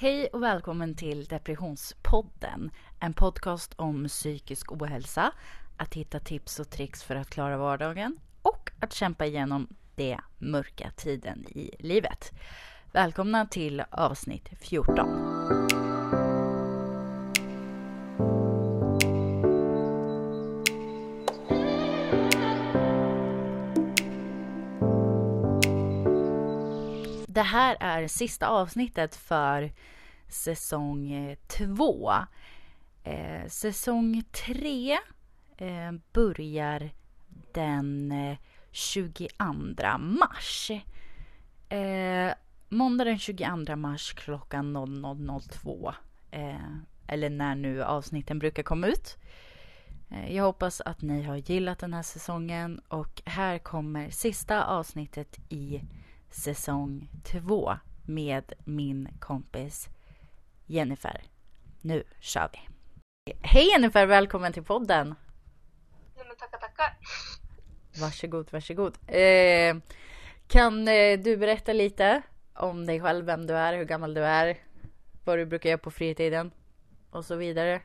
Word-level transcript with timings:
Hej 0.00 0.28
och 0.32 0.42
välkommen 0.42 0.94
till 0.94 1.24
Depressionspodden. 1.24 2.70
En 3.00 3.12
podcast 3.12 3.74
om 3.76 4.08
psykisk 4.08 4.72
ohälsa, 4.72 5.32
att 5.76 5.94
hitta 5.94 6.20
tips 6.20 6.60
och 6.60 6.70
tricks 6.70 7.02
för 7.02 7.16
att 7.16 7.30
klara 7.30 7.56
vardagen 7.56 8.18
och 8.42 8.70
att 8.80 8.92
kämpa 8.92 9.26
igenom 9.26 9.68
den 9.94 10.20
mörka 10.38 10.90
tiden 10.96 11.46
i 11.48 11.70
livet. 11.78 12.32
Välkomna 12.92 13.46
till 13.46 13.82
avsnitt 13.90 14.48
14. 14.60 15.97
Det 27.38 27.42
här 27.42 27.76
är 27.80 28.08
sista 28.08 28.48
avsnittet 28.48 29.16
för 29.16 29.72
säsong 30.28 31.12
eh, 31.12 31.38
två. 31.46 32.12
Eh, 33.04 33.48
säsong 33.48 34.22
tre 34.32 34.98
eh, 35.56 35.92
börjar 36.12 36.90
den 37.52 38.12
eh, 38.12 38.38
22 38.70 39.98
mars. 39.98 40.70
Eh, 41.68 42.32
måndag 42.68 43.04
den 43.04 43.18
22 43.18 43.76
mars 43.76 44.12
klockan 44.12 44.76
00.02. 44.76 45.94
Eh, 46.30 46.56
eller 47.06 47.30
när 47.30 47.54
nu 47.54 47.84
avsnitten 47.84 48.38
brukar 48.38 48.62
komma 48.62 48.86
ut. 48.86 49.16
Eh, 50.10 50.36
jag 50.36 50.44
hoppas 50.44 50.80
att 50.80 51.02
ni 51.02 51.22
har 51.22 51.36
gillat 51.36 51.78
den 51.78 51.94
här 51.94 52.02
säsongen 52.02 52.80
och 52.88 53.22
här 53.24 53.58
kommer 53.58 54.10
sista 54.10 54.64
avsnittet 54.64 55.38
i 55.48 55.80
säsong 56.30 57.08
två 57.24 57.72
med 58.06 58.52
min 58.64 59.08
kompis 59.20 59.88
Jennifer. 60.66 61.22
Nu 61.82 62.04
kör 62.20 62.50
vi! 62.52 62.58
Hej 63.42 63.68
Jennifer, 63.68 64.06
välkommen 64.06 64.52
till 64.52 64.64
podden! 64.64 65.14
Nej 66.16 66.26
men 66.26 66.36
tackar 66.36 66.58
tackar. 66.58 66.96
Varsågod, 68.00 68.52
varsågod. 68.52 68.98
Eh, 69.06 69.76
kan 70.48 70.88
eh, 70.88 71.18
du 71.18 71.36
berätta 71.36 71.72
lite 71.72 72.22
om 72.54 72.86
dig 72.86 73.00
själv, 73.00 73.26
vem 73.26 73.46
du 73.46 73.54
är, 73.54 73.76
hur 73.76 73.84
gammal 73.84 74.14
du 74.14 74.24
är, 74.24 74.58
vad 75.24 75.38
du 75.38 75.46
brukar 75.46 75.68
göra 75.70 75.78
på 75.78 75.90
fritiden 75.90 76.50
och 77.10 77.24
så 77.24 77.36
vidare? 77.36 77.82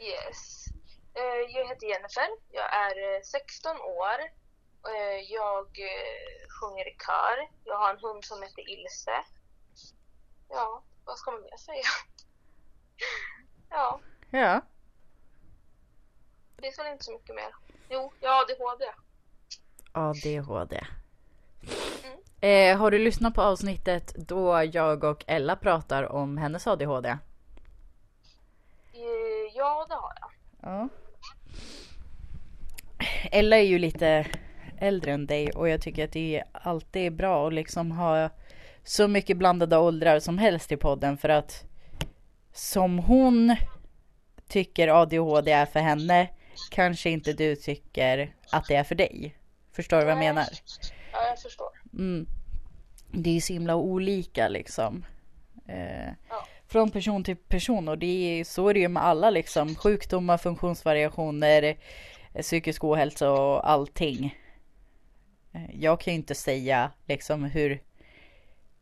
Yes. 0.00 0.66
Eh, 1.14 1.54
Jag 1.54 1.68
heter 1.68 1.86
Jennifer. 1.86 2.28
Jag 2.52 2.74
är 2.74 3.16
eh, 3.16 3.22
16 3.24 3.76
år. 3.76 4.47
Eh, 4.88 5.20
Jag 5.32 5.66
eh, 5.78 6.48
sjunger 6.60 6.88
i 6.88 6.96
kör. 7.06 7.48
Jag 7.64 7.78
har 7.78 7.90
en 7.94 8.00
hund 8.00 8.24
som 8.24 8.42
heter 8.42 8.70
Ilse. 8.70 9.24
Ja, 10.48 10.82
vad 11.04 11.18
ska 11.18 11.30
man 11.30 11.40
mer 11.42 11.56
säga? 11.56 11.82
Ja, 13.70 14.00
Ja. 14.30 14.60
det 16.56 16.66
är 16.68 16.76
väl 16.84 16.92
inte 16.92 17.04
så 17.04 17.12
mycket 17.12 17.34
mer. 17.34 17.54
Jo, 17.90 18.12
jag 18.20 18.30
har 18.30 18.42
ADHD. 18.42 18.84
ADHD. 19.92 20.86
Eh, 22.40 22.78
har 22.78 22.90
du 22.90 22.98
lyssnat 22.98 23.34
på 23.34 23.42
avsnittet 23.42 24.14
då 24.16 24.64
jag 24.72 25.04
och 25.04 25.24
Ella 25.26 25.56
pratar 25.56 26.12
om 26.12 26.38
hennes 26.38 26.66
ADHD? 26.66 27.08
Eh, 27.08 27.18
Ja, 29.54 29.86
det 29.88 29.94
har 29.94 30.12
jag. 30.20 30.30
Ja. 30.60 30.88
Ella 33.32 33.56
är 33.56 33.62
ju 33.62 33.78
lite 33.78 34.26
äldre 34.80 35.12
än 35.12 35.26
dig 35.26 35.50
och 35.50 35.68
jag 35.68 35.82
tycker 35.82 36.04
att 36.04 36.12
det 36.12 36.36
är 36.36 36.44
alltid 36.52 37.12
bra 37.16 37.46
att 37.46 37.52
liksom 37.52 37.90
ha 37.92 38.30
så 38.84 39.08
mycket 39.08 39.36
blandade 39.36 39.76
åldrar 39.76 40.20
som 40.20 40.38
helst 40.38 40.72
i 40.72 40.76
podden 40.76 41.18
för 41.18 41.28
att 41.28 41.64
som 42.52 42.98
hon 42.98 43.56
tycker 44.48 44.88
ADHD 44.88 45.52
är 45.52 45.66
för 45.66 45.80
henne 45.80 46.28
kanske 46.70 47.10
inte 47.10 47.32
du 47.32 47.56
tycker 47.56 48.34
att 48.52 48.64
det 48.68 48.74
är 48.74 48.84
för 48.84 48.94
dig. 48.94 49.34
Förstår 49.72 49.98
du 49.98 50.04
vad 50.04 50.12
jag 50.12 50.18
menar? 50.18 50.46
Ja, 51.12 51.28
jag 51.28 51.38
förstår. 51.38 51.68
Mm. 51.92 52.26
Det 53.12 53.36
är 53.36 53.40
så 53.40 53.52
himla 53.52 53.76
olika 53.76 54.48
liksom. 54.48 55.04
Eh, 55.68 56.08
Ja. 56.28 56.44
Från 56.66 56.90
person 56.90 57.24
till 57.24 57.36
person 57.36 57.88
och 57.88 57.98
det 57.98 58.40
är, 58.40 58.44
så 58.44 58.68
är 58.68 58.74
det 58.74 58.80
ju 58.80 58.88
med 58.88 59.04
alla 59.04 59.30
liksom. 59.30 59.74
Sjukdomar, 59.74 60.38
funktionsvariationer, 60.38 61.62
eh, 61.62 62.42
psykisk 62.42 62.84
ohälsa 62.84 63.30
och 63.30 63.70
allting. 63.70 64.36
Eh, 65.58 65.80
Jag 65.80 66.00
kan 66.00 66.12
ju 66.12 66.18
inte 66.18 66.34
säga 66.34 66.92
liksom 67.06 67.44
hur 67.44 67.82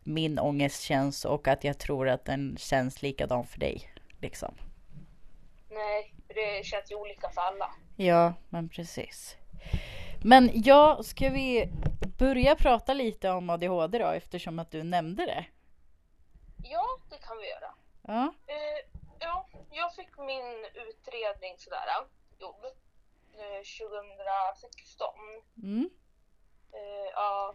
min 0.04 0.38
ångest 0.38 0.82
känns 0.82 1.24
och 1.24 1.48
att 1.48 1.64
jag 1.64 1.78
tror 1.78 2.08
att 2.08 2.24
den 2.24 2.56
känns 2.58 3.02
likadan 3.02 3.46
för 3.46 3.60
dig. 3.60 3.90
Liksom. 4.20 4.54
Nej, 5.70 6.14
det 6.28 6.66
känns 6.66 6.90
ju 6.90 6.94
olika 6.94 7.30
för 7.30 7.40
alla. 7.40 7.70
Ja, 7.96 8.34
men 8.48 8.68
precis. 8.68 9.36
Men 10.24 10.50
ja, 10.54 11.02
ska 11.02 11.28
vi 11.28 11.68
börja 12.18 12.54
prata 12.54 12.94
lite 12.94 13.30
om 13.30 13.50
ADHD 13.50 13.98
då 13.98 14.06
eftersom 14.08 14.58
att 14.58 14.70
du 14.70 14.82
nämnde 14.82 15.26
det? 15.26 15.46
Ja, 16.64 16.84
det 17.10 17.18
kan 17.18 17.36
vi 17.38 17.48
göra. 17.50 17.74
Ja. 18.02 18.34
Eh, 18.46 18.98
ja, 19.18 19.46
jag 19.70 19.94
fick 19.94 20.18
min 20.18 20.64
utredning 20.88 21.54
sådär 21.58 21.88
gjord 22.38 22.64
eh, 23.34 23.62
2016. 23.62 25.08
Mm. 25.62 25.90
Eh, 26.76 27.10
ja, 27.14 27.54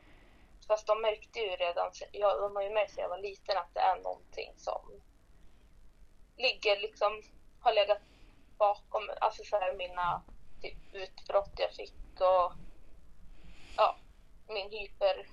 fast 0.67 0.87
de 0.87 1.01
märkte 1.01 1.39
ju 1.39 1.49
redan, 1.49 1.91
ja, 2.11 2.35
de 2.35 2.55
har 2.55 2.63
ju 2.63 2.69
märkt 2.69 2.91
sedan 2.93 3.01
jag 3.01 3.09
var 3.09 3.17
liten 3.17 3.57
att 3.57 3.73
det 3.73 3.79
är 3.79 3.95
någonting 4.03 4.53
som 4.57 4.81
ligger 6.37 6.79
liksom, 6.81 7.21
har 7.59 7.73
legat 7.73 8.01
bakom, 8.57 9.09
alltså 9.21 9.43
så 9.43 9.55
här 9.59 9.73
mina 9.73 10.21
typ, 10.61 10.77
utbrott 10.93 11.51
jag 11.57 11.71
fick 11.71 11.93
och 12.19 12.53
ja, 13.77 13.95
min 14.47 14.69
hyper, 14.71 15.27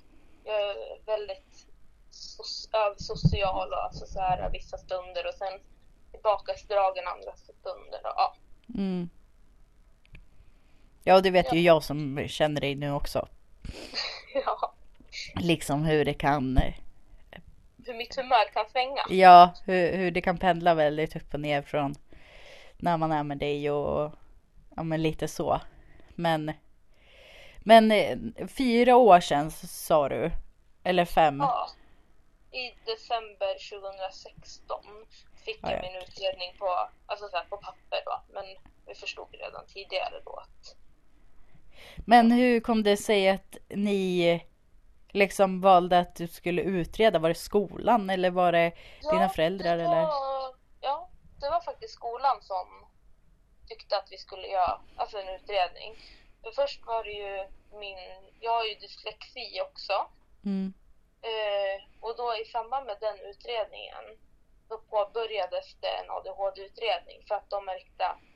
jag 0.45 0.61
är 0.61 1.05
väldigt 1.07 1.67
so- 2.11 2.77
översocial 2.77 3.73
och 3.73 3.85
alltså 3.85 4.07
så 4.07 4.21
här 4.21 4.51
vissa 4.51 4.79
stunder 4.79 5.27
och 5.27 5.35
sen 5.35 5.61
tillbakadragen 6.13 7.07
andra 7.07 7.37
stunder 7.37 8.01
och 8.07 8.13
ja. 8.17 8.35
Mm. 8.75 9.09
Ja, 11.05 11.17
och 11.17 11.23
det 11.23 11.31
vet 11.31 11.47
Ja. 11.47 11.55
ju 11.55 11.61
jag 11.61 11.83
som 11.85 12.29
känner 12.29 12.61
dig 12.61 12.75
nu 12.75 12.93
också. 12.93 13.29
ja. 14.35 14.75
Liksom 15.41 15.85
hur 15.85 16.05
det 16.05 16.15
kan, 16.15 16.61
Hur 17.87 17.95
mitt 17.95 18.17
humör 18.17 18.53
kan 18.53 18.69
svänga. 18.71 19.01
ja, 19.11 19.55
hur, 19.65 19.97
hur 19.97 20.11
det 20.11 20.21
kan 20.21 20.39
pendla 20.39 20.75
väldigt 20.75 21.17
upp 21.17 21.35
och 21.35 21.41
ner 21.41 21.63
från 21.63 21.95
när 22.77 22.97
man 22.97 23.13
är 23.13 23.23
med 23.23 23.39
dig 23.39 23.71
och 23.71 24.13
ja, 24.77 24.83
men 24.83 25.03
lite 25.03 25.29
så. 25.29 25.61
Men, 26.15 26.53
men 27.59 27.91
eh, 27.91 28.19
fyra 28.49 28.97
år 28.97 29.21
sedan 29.21 29.51
sa 29.51 30.09
du, 30.09 30.31
eller 30.85 31.05
fem? 31.05 31.41
Ja. 31.41 31.69
I 32.53 32.75
december 32.85 33.71
2016 33.71 34.85
fick 35.45 35.59
Ja, 35.63 35.71
jag 35.71 35.85
ja. 35.85 35.91
min 35.93 36.03
utredning 36.03 36.55
på, 36.59 36.89
alltså 37.07 37.29
så 37.29 37.37
här, 37.37 37.45
på 37.45 37.57
papper 37.57 38.03
då. 38.05 38.23
Men 38.33 38.45
vi 38.87 38.95
förstod 38.95 39.29
redan 39.33 39.67
tidigare 39.67 40.21
då 40.25 40.33
att 40.37 40.77
Men 42.07 42.33
hur 42.33 42.61
kom 42.61 42.83
det 42.83 42.97
sig 42.97 43.29
att 43.29 43.57
ni 43.69 44.45
liksom 45.13 45.61
valde 45.61 45.99
att 45.99 46.17
du 46.17 46.27
skulle 46.27 46.63
utreda? 46.63 47.19
Var 47.19 47.29
det 47.29 47.35
skolan 47.35 48.11
eller 48.11 48.31
var 48.31 48.53
det 48.53 48.73
dina 49.11 49.29
föräldrar 49.29 49.77
det 49.77 49.85
eller? 49.85 50.03
var, 50.03 50.55
Ja, 50.81 51.11
det 51.41 51.51
var 51.51 51.61
faktiskt 51.61 51.95
skolan 51.95 52.43
som 52.43 52.67
tyckte 53.69 53.97
att 53.97 54.09
vi 54.11 54.19
skulle 54.19 54.47
göra 54.47 54.81
alltså 54.97 55.19
en 55.19 55.29
utredning. 55.29 55.97
För 56.43 56.51
först 56.51 56.87
var 56.87 57.05
det 57.05 57.11
ju 57.11 57.49
min, 57.79 57.99
jag 58.41 58.53
har 58.53 58.65
ju 58.65 58.75
dyslexi 58.75 59.61
också. 59.61 60.07
Mm. 60.45 60.75
Eh, 61.23 61.77
och 62.01 62.17
då 62.17 62.35
i 62.43 62.45
samband 62.45 62.87
med 62.87 62.97
den 63.01 63.19
utredningen 63.21 64.05
då 64.69 64.79
påbörjades 64.79 65.77
det 65.81 65.89
en 65.89 66.11
ADHD-utredning 66.11 67.25
för 67.29 67.35
att 67.35 67.51
de 67.51 67.65
märkte 67.65 68.07
att 68.07 68.28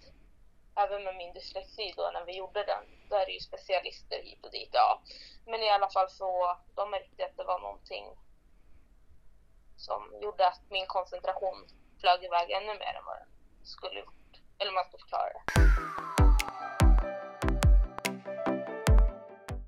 även 0.77 1.05
med 1.05 1.17
min 1.17 1.33
dyslexi 1.33 1.95
då 1.97 2.11
när 2.13 2.25
vi 2.25 2.37
gjorde 2.37 2.65
den, 2.65 2.85
då 3.09 3.17
är 3.17 3.27
det 3.27 3.33
ju 3.33 3.41
specialister 3.41 4.23
hit 4.23 4.45
och 4.45 4.51
dit. 4.51 4.71
Ja. 4.73 5.03
Men 5.47 5.63
i 5.63 5.71
alla 5.71 5.91
fall 5.91 6.11
så, 6.11 6.57
de 6.75 6.91
märkte 6.91 7.25
att 7.25 7.37
det 7.37 7.45
var 7.45 7.61
någonting 7.61 8.07
som 9.77 10.01
gjorde 10.23 10.49
att 10.49 10.61
min 10.71 10.87
koncentration 10.87 11.67
flög 12.01 12.25
iväg 12.25 12.51
ännu 12.51 12.73
mer 12.79 12.95
än 12.99 13.05
vad 13.05 13.17
den 13.17 13.29
skulle 13.63 14.01
gjort. 14.01 14.15
Eller 14.59 14.73
man 14.73 14.85
ska 14.85 14.99
förklara 14.99 15.29
det. 15.33 15.43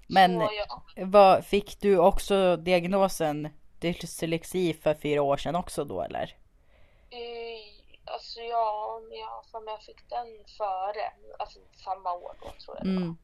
Men 0.08 0.40
Så, 0.40 0.48
ja. 0.52 0.82
vad, 0.96 1.44
fick 1.44 1.80
du 1.80 1.98
också 1.98 2.56
diagnosen 2.56 3.48
dyslexi 3.80 4.74
för 4.74 4.94
fyra 4.94 5.22
år 5.22 5.36
sedan 5.36 5.56
också 5.56 5.84
då 5.84 6.02
eller? 6.02 6.36
Eh, 7.10 7.43
alltså 8.04 8.40
ja, 8.40 9.00
men 9.08 9.18
jag, 9.18 9.44
för 9.50 9.60
mig 9.60 9.74
jag 9.74 9.82
fick 9.82 10.08
den 10.08 10.26
före, 10.58 11.12
alltså 11.38 11.58
samma 11.84 12.12
år 12.12 12.36
då 12.40 12.48
tror 12.64 12.76
jag 12.76 12.86
det. 12.86 12.90
Mm. 12.90 13.16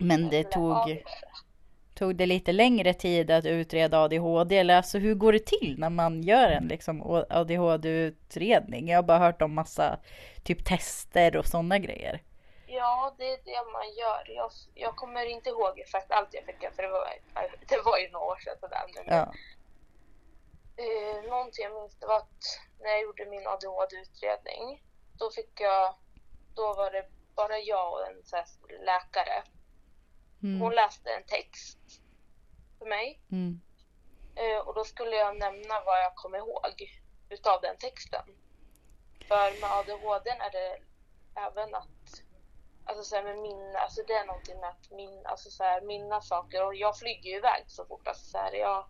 Men 0.00 0.28
det 0.28 0.40
ja, 0.40 0.50
tog, 0.50 1.04
tog 1.94 2.16
det 2.16 2.26
lite 2.26 2.52
längre 2.52 2.94
tid 2.94 3.30
att 3.30 3.44
utreda 3.44 3.98
ADHD? 3.98 4.58
Eller 4.58 4.76
alltså 4.76 4.98
hur 4.98 5.14
går 5.14 5.32
det 5.32 5.46
till 5.46 5.74
när 5.78 5.90
man 5.90 6.22
gör 6.22 6.50
en 6.50 6.68
liksom 6.68 7.24
ADHD-utredning? 7.30 8.88
Jag 8.88 8.98
har 8.98 9.02
bara 9.02 9.18
hört 9.18 9.42
om 9.42 9.54
massa 9.54 9.98
typ 10.44 10.64
tester 10.64 11.36
och 11.36 11.46
sådana 11.46 11.78
grejer. 11.78 12.22
Ja, 12.66 13.14
det 13.18 13.24
är 13.24 13.38
det 13.44 13.72
man 13.72 13.92
gör. 13.98 14.36
Jag, 14.36 14.50
jag 14.74 14.96
kommer 14.96 15.24
inte 15.24 15.50
ihåg 15.50 15.78
exakt 15.78 16.12
allt 16.12 16.28
jag 16.34 16.44
fick 16.44 16.74
för 16.76 16.82
det 16.82 16.88
var, 16.88 17.08
det 17.68 17.80
var 17.84 17.98
ju 17.98 18.10
några 18.10 18.26
år 18.26 18.36
sedan. 18.36 18.54
Sådär, 18.60 18.82
men, 18.94 19.16
ja. 19.16 19.32
Eh, 20.80 21.30
någonting 21.30 21.64
jag 21.64 21.74
minns 21.74 21.96
det 22.00 22.06
var 22.06 22.18
att 22.18 22.44
när 22.80 22.90
jag 22.90 23.02
gjorde 23.02 23.26
min 23.26 23.46
ADHD-utredning 23.46 24.82
då 25.18 25.30
fick 25.30 25.60
jag, 25.60 25.94
då 26.54 26.74
var 26.74 26.90
det 26.90 27.06
bara 27.34 27.58
jag 27.58 27.92
och 27.92 28.06
en 28.06 28.22
läkare. 28.84 29.42
Mm. 30.42 30.60
Hon 30.60 30.74
läste 30.74 31.10
en 31.10 31.24
text 31.24 31.78
för 32.78 32.86
mig. 32.86 33.20
Mm. 33.32 33.60
Eh, 34.36 34.58
och 34.58 34.74
då 34.74 34.84
skulle 34.84 35.16
jag 35.16 35.38
nämna 35.38 35.80
vad 35.86 35.98
jag 35.98 36.14
kom 36.14 36.34
ihåg 36.34 37.02
utav 37.28 37.60
den 37.60 37.76
texten. 37.76 38.24
För 39.28 39.60
med 39.60 39.72
ADHD 39.72 40.30
är 40.30 40.50
det 40.50 40.78
även 41.34 41.74
att 41.74 42.22
Alltså 42.84 43.04
så 43.04 43.16
här 43.16 43.22
med 43.22 43.38
minne, 43.38 43.78
alltså 43.78 44.02
det 44.06 44.12
är 44.12 44.26
någonting 44.26 44.60
med 44.60 44.68
att 44.68 44.90
min, 44.90 45.26
alltså 45.26 45.50
så 45.50 45.64
här, 45.64 45.80
minna 45.80 46.20
saker 46.20 46.66
och 46.66 46.74
jag 46.74 46.98
flyger 46.98 47.30
ju 47.30 47.36
iväg 47.36 47.64
så 47.66 47.84
fort. 47.84 48.08
Alltså 48.08 48.24
så 48.24 48.38
här, 48.38 48.52
jag, 48.52 48.84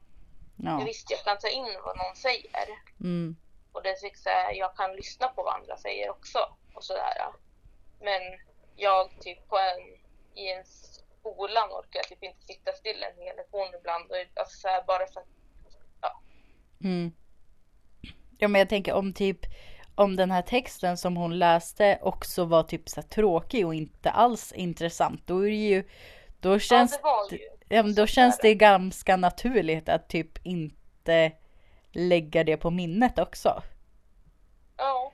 ja. 0.63 0.79
jag 0.79 0.85
visste 0.85 1.13
jag 1.13 1.25
kan 1.25 1.39
ta 1.39 1.49
in 1.49 1.79
vad 1.85 1.97
någon 1.97 2.17
säger. 2.17 2.67
Mm. 3.01 3.37
Och 3.73 3.83
det 3.83 3.89
är 3.89 4.17
så 4.17 4.29
här, 4.29 4.53
jag 4.53 4.77
kan 4.77 4.97
lyssna 4.97 5.29
på 5.29 5.43
vad 5.43 5.55
andra 5.55 5.77
säger 5.77 6.11
också. 6.11 6.39
Och 6.75 6.85
sådär. 6.85 7.17
Men 8.01 8.23
jag 8.77 9.11
typ 9.21 9.49
på 9.49 9.59
en, 9.59 9.81
i 10.35 10.53
en 10.53 10.65
skolan 10.65 11.71
orkar 11.71 12.01
jag 12.01 12.09
typ 12.09 12.23
inte 12.23 12.47
sitta 12.47 12.73
still 12.73 13.03
en 13.03 13.23
hel 13.25 13.37
lektion 13.37 13.75
ibland. 13.81 14.11
Och, 14.11 14.41
alltså 14.41 14.59
så 14.59 14.69
här, 14.69 14.85
bara 14.87 15.07
för 15.07 15.21
att, 15.21 15.27
ja. 16.01 16.21
Mm. 16.85 17.13
Ja 18.39 18.49
men 18.49 18.59
jag 18.59 18.69
tänker 18.69 18.93
om 18.93 19.13
typ 19.13 19.47
om 19.95 20.17
den 20.17 20.31
här 20.31 20.43
texten 20.43 20.97
som 20.97 21.17
hon 21.17 21.39
läste 21.39 21.99
också 22.03 22.45
var 22.45 22.63
typ 22.63 22.89
så 22.89 23.03
tråkig 23.03 23.67
och 23.67 23.75
inte 23.75 24.11
alls 24.11 24.53
intressant. 24.53 25.27
Då 25.27 25.39
är 25.39 25.51
det 25.51 25.57
ju, 25.57 25.85
då 26.41 26.59
känns, 26.59 27.01
ja, 27.03 27.27
det, 27.31 27.39
ja, 27.71 27.83
då 27.83 28.07
känns 28.07 28.39
det 28.39 28.55
ganska 28.55 29.17
naturligt 29.17 29.89
att 29.89 30.09
typ 30.09 30.47
inte 30.47 31.33
lägga 31.93 32.45
det 32.45 32.57
på 32.57 32.71
minnet 32.71 33.19
också. 33.19 33.63
Ja. 34.77 35.13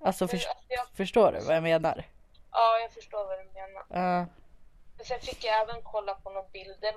Alltså 0.00 0.28
för, 0.28 0.40
jag, 0.68 0.86
förstår 0.94 1.32
du 1.32 1.40
vad 1.46 1.56
jag 1.56 1.62
menar? 1.62 2.04
Ja, 2.52 2.78
jag 2.78 2.92
förstår 2.92 3.26
vad 3.26 3.38
du 3.38 3.44
menar. 3.44 4.20
Uh. 4.20 4.26
Sen 5.04 5.20
fick 5.20 5.44
jag 5.44 5.62
även 5.62 5.82
kolla 5.82 6.14
på 6.14 6.30
några 6.30 6.48
bilder 6.48 6.94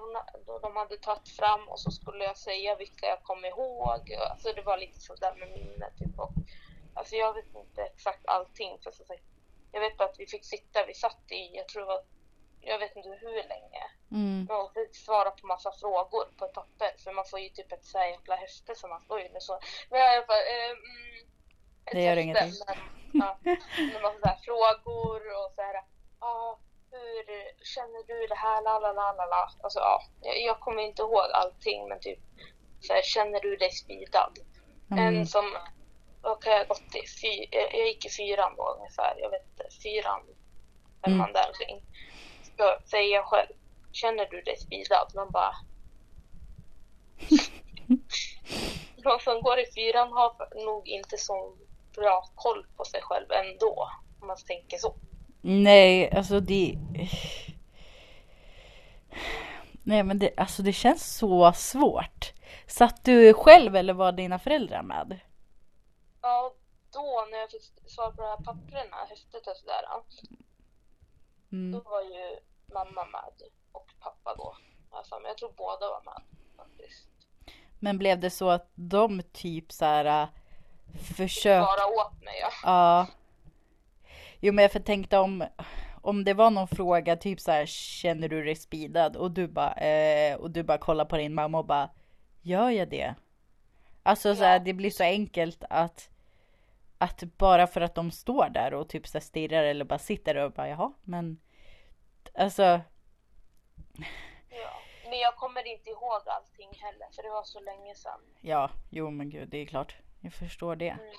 de 0.61 0.75
hade 0.75 0.97
tagit 0.97 1.29
fram 1.29 1.69
och 1.69 1.79
så 1.79 1.91
skulle 1.91 2.23
jag 2.23 2.37
säga 2.37 2.75
vilka 2.75 3.05
jag 3.05 3.23
kom 3.23 3.45
ihåg. 3.45 4.13
Alltså 4.13 4.53
det 4.55 4.61
var 4.61 4.77
lite 4.77 4.99
sådär 4.99 5.35
med 5.39 5.51
minnet. 5.51 5.97
Typ. 5.97 6.19
Och, 6.19 6.31
alltså 6.93 7.15
jag 7.15 7.33
vet 7.33 7.55
inte 7.55 7.81
exakt 7.81 8.25
allting. 8.25 8.79
För 8.83 8.91
så 8.91 9.03
jag 9.71 9.81
vet 9.81 9.97
bara 9.97 10.09
att 10.09 10.19
vi 10.19 10.27
fick 10.27 10.45
sitta, 10.45 10.85
vi 10.85 10.93
satt 10.93 11.31
i, 11.31 11.55
jag 11.55 11.67
tror 11.67 11.81
det 11.81 11.87
var, 11.87 12.01
jag 12.65 12.79
vet 12.79 12.95
inte 12.95 13.09
hur 13.09 13.35
länge. 13.53 13.83
Mm. 14.11 14.45
Man 14.49 14.73
fick 14.73 14.95
svara 14.95 15.31
på 15.31 15.47
massa 15.47 15.71
frågor 15.71 16.25
på 16.37 16.45
ett 16.45 16.53
papper. 16.53 16.91
För 17.03 17.11
man 17.11 17.25
får 17.25 17.39
ju 17.39 17.49
typ 17.49 17.71
ett 17.71 17.85
så 17.85 17.97
här 17.97 18.07
jäkla 18.07 18.35
häfte 18.35 18.75
som 18.75 18.89
man 18.89 19.01
står 19.01 19.19
ju 19.19 19.29
med 19.29 19.41
så. 19.41 19.59
Men 19.89 19.99
i 19.99 20.03
alla 20.03 20.25
fall, 20.25 20.43
eh, 20.55 20.71
mm, 20.71 21.15
det 21.91 22.03
gör 22.03 22.17
ingenting. 22.17 22.51
Men, 22.67 22.77
ja, 23.21 23.37
med 23.93 24.01
massa 24.01 24.19
så 24.21 24.27
här 24.27 24.39
frågor 24.45 25.21
och 25.39 25.51
så 25.55 25.61
här, 25.61 25.75
ja, 26.19 26.59
hur 26.91 27.25
känner 27.65 28.03
du 28.07 28.27
det 28.27 28.35
här, 28.35 28.61
la 28.61 28.79
la 28.79 28.91
la 28.91 29.13
la 29.13 29.25
la. 29.25 29.49
Alltså 29.63 29.79
ja, 29.79 30.03
jag, 30.21 30.41
jag 30.41 30.59
kommer 30.59 30.81
inte 30.81 31.01
ihåg 31.01 31.31
allting 31.33 31.87
men 31.89 31.99
typ 31.99 32.19
så 32.81 32.93
här, 32.93 33.01
känner 33.01 33.39
du 33.39 33.55
dig 33.55 33.71
speedad? 33.71 34.33
Mm. 34.91 35.15
En 35.15 35.27
som, 35.27 35.57
vad 36.21 36.43
kan 36.43 36.53
jag 36.53 36.67
gått 36.67 36.95
i? 36.95 37.07
Fy, 37.21 37.47
jag 37.51 37.87
gick 37.87 38.05
i 38.05 38.09
fyran 38.09 38.53
då 38.57 38.75
ungefär, 38.79 39.15
jag 39.17 39.29
vet 39.29 39.45
inte, 39.51 39.67
fyran, 39.83 40.21
femman 41.05 41.29
mm. 41.29 41.33
där 41.33 41.47
omkring. 41.47 41.81
Säger 42.85 43.15
jag 43.15 43.25
själv, 43.25 43.53
känner 43.91 44.25
du 44.25 44.41
dig 44.41 44.57
speedad? 44.57 45.07
Man 45.15 45.31
bara 45.31 45.55
de 49.03 49.19
som 49.19 49.41
går 49.41 49.59
i 49.59 49.65
fyran 49.75 50.11
har 50.11 50.65
nog 50.65 50.87
inte 50.87 51.17
så 51.17 51.57
bra 51.95 52.29
koll 52.35 52.65
på 52.77 52.85
sig 52.85 53.01
själv 53.01 53.31
ändå, 53.31 53.89
om 54.21 54.27
man 54.27 54.37
tänker 54.37 54.77
så. 54.77 54.95
Nej, 55.41 56.11
alltså 56.11 56.39
det... 56.39 56.77
Nej 59.83 60.03
men 60.03 60.19
det, 60.19 60.33
alltså 60.37 60.61
det 60.63 60.73
känns 60.73 61.17
så 61.17 61.53
svårt. 61.53 62.33
Satt 62.67 63.03
du 63.03 63.33
själv 63.33 63.75
eller 63.75 63.93
var 63.93 64.11
dina 64.11 64.39
föräldrar 64.39 64.81
med? 64.81 65.19
Ja, 66.21 66.53
då 66.93 67.27
när 67.31 67.37
jag 67.37 67.51
fick 67.51 67.91
svar 67.91 68.11
på 68.11 68.21
de 68.21 68.27
här 68.27 68.37
papperna, 68.37 68.97
häftet 69.09 69.47
och 69.47 69.57
sådär. 69.57 69.85
Mm. 71.55 71.71
Då 71.71 71.89
var 71.89 72.01
ju 72.01 72.39
mamma 72.73 73.05
med 73.05 73.49
och 73.71 73.91
pappa 73.99 74.35
då. 74.35 74.57
Alltså, 74.89 75.15
jag 75.23 75.37
tror 75.37 75.53
båda 75.57 75.89
var 75.89 76.01
med 76.05 76.21
faktiskt. 76.57 77.07
Men 77.79 77.97
blev 77.97 78.19
det 78.19 78.29
så 78.29 78.49
att 78.49 78.71
de 78.75 79.21
typ 79.21 79.71
så 79.71 79.85
här 79.85 80.27
försökte... 81.15 81.59
Bara 81.59 81.87
åt 81.87 82.23
mig 82.23 82.35
ja. 82.41 82.49
Ja. 82.63 83.07
Jo 84.39 84.53
men 84.53 84.69
jag 84.73 84.85
tänkte 84.85 85.17
om, 85.17 85.45
om 86.01 86.23
det 86.23 86.33
var 86.33 86.49
någon 86.49 86.67
fråga 86.67 87.15
typ 87.15 87.39
så 87.39 87.51
här, 87.51 87.65
känner 87.65 88.29
du 88.29 88.43
dig 88.43 88.55
speedad? 88.55 89.15
Och 89.15 89.31
du 89.31 89.47
bara, 89.47 89.73
eh, 89.73 90.35
och 90.35 90.51
du 90.51 90.63
bara 90.63 90.77
kollar 90.77 91.05
på 91.05 91.17
din 91.17 91.33
mamma 91.33 91.57
och 91.57 91.65
bara, 91.65 91.89
gör 92.41 92.69
jag 92.69 92.89
det? 92.89 93.15
Alltså 94.03 94.29
ja. 94.29 94.35
så 94.35 94.43
här, 94.43 94.59
det 94.59 94.73
blir 94.73 94.91
så 94.91 95.03
enkelt 95.03 95.63
att 95.69 96.09
att 96.97 97.23
bara 97.37 97.67
för 97.67 97.81
att 97.81 97.95
de 97.95 98.11
står 98.11 98.49
där 98.49 98.73
och 98.73 98.89
typ 98.89 99.07
så 99.07 99.19
stirrar 99.19 99.63
eller 99.63 99.85
bara 99.85 99.99
sitter 99.99 100.35
och 100.35 100.51
bara 100.51 100.67
jaha 100.67 100.93
men 101.01 101.41
alltså. 102.33 102.81
Ja, 104.49 104.81
men 105.03 105.19
jag 105.19 105.35
kommer 105.35 105.67
inte 105.67 105.89
ihåg 105.89 106.21
allting 106.25 106.69
heller 106.73 107.07
för 107.15 107.23
det 107.23 107.29
var 107.29 107.43
så 107.43 107.59
länge 107.59 107.95
sedan. 107.95 108.21
Ja, 108.41 108.69
jo 108.89 109.09
men 109.09 109.29
gud 109.29 109.49
det 109.49 109.57
är 109.57 109.65
klart. 109.65 109.95
Jag 110.21 110.33
förstår 110.33 110.75
det. 110.75 110.89
Mm. 110.89 111.15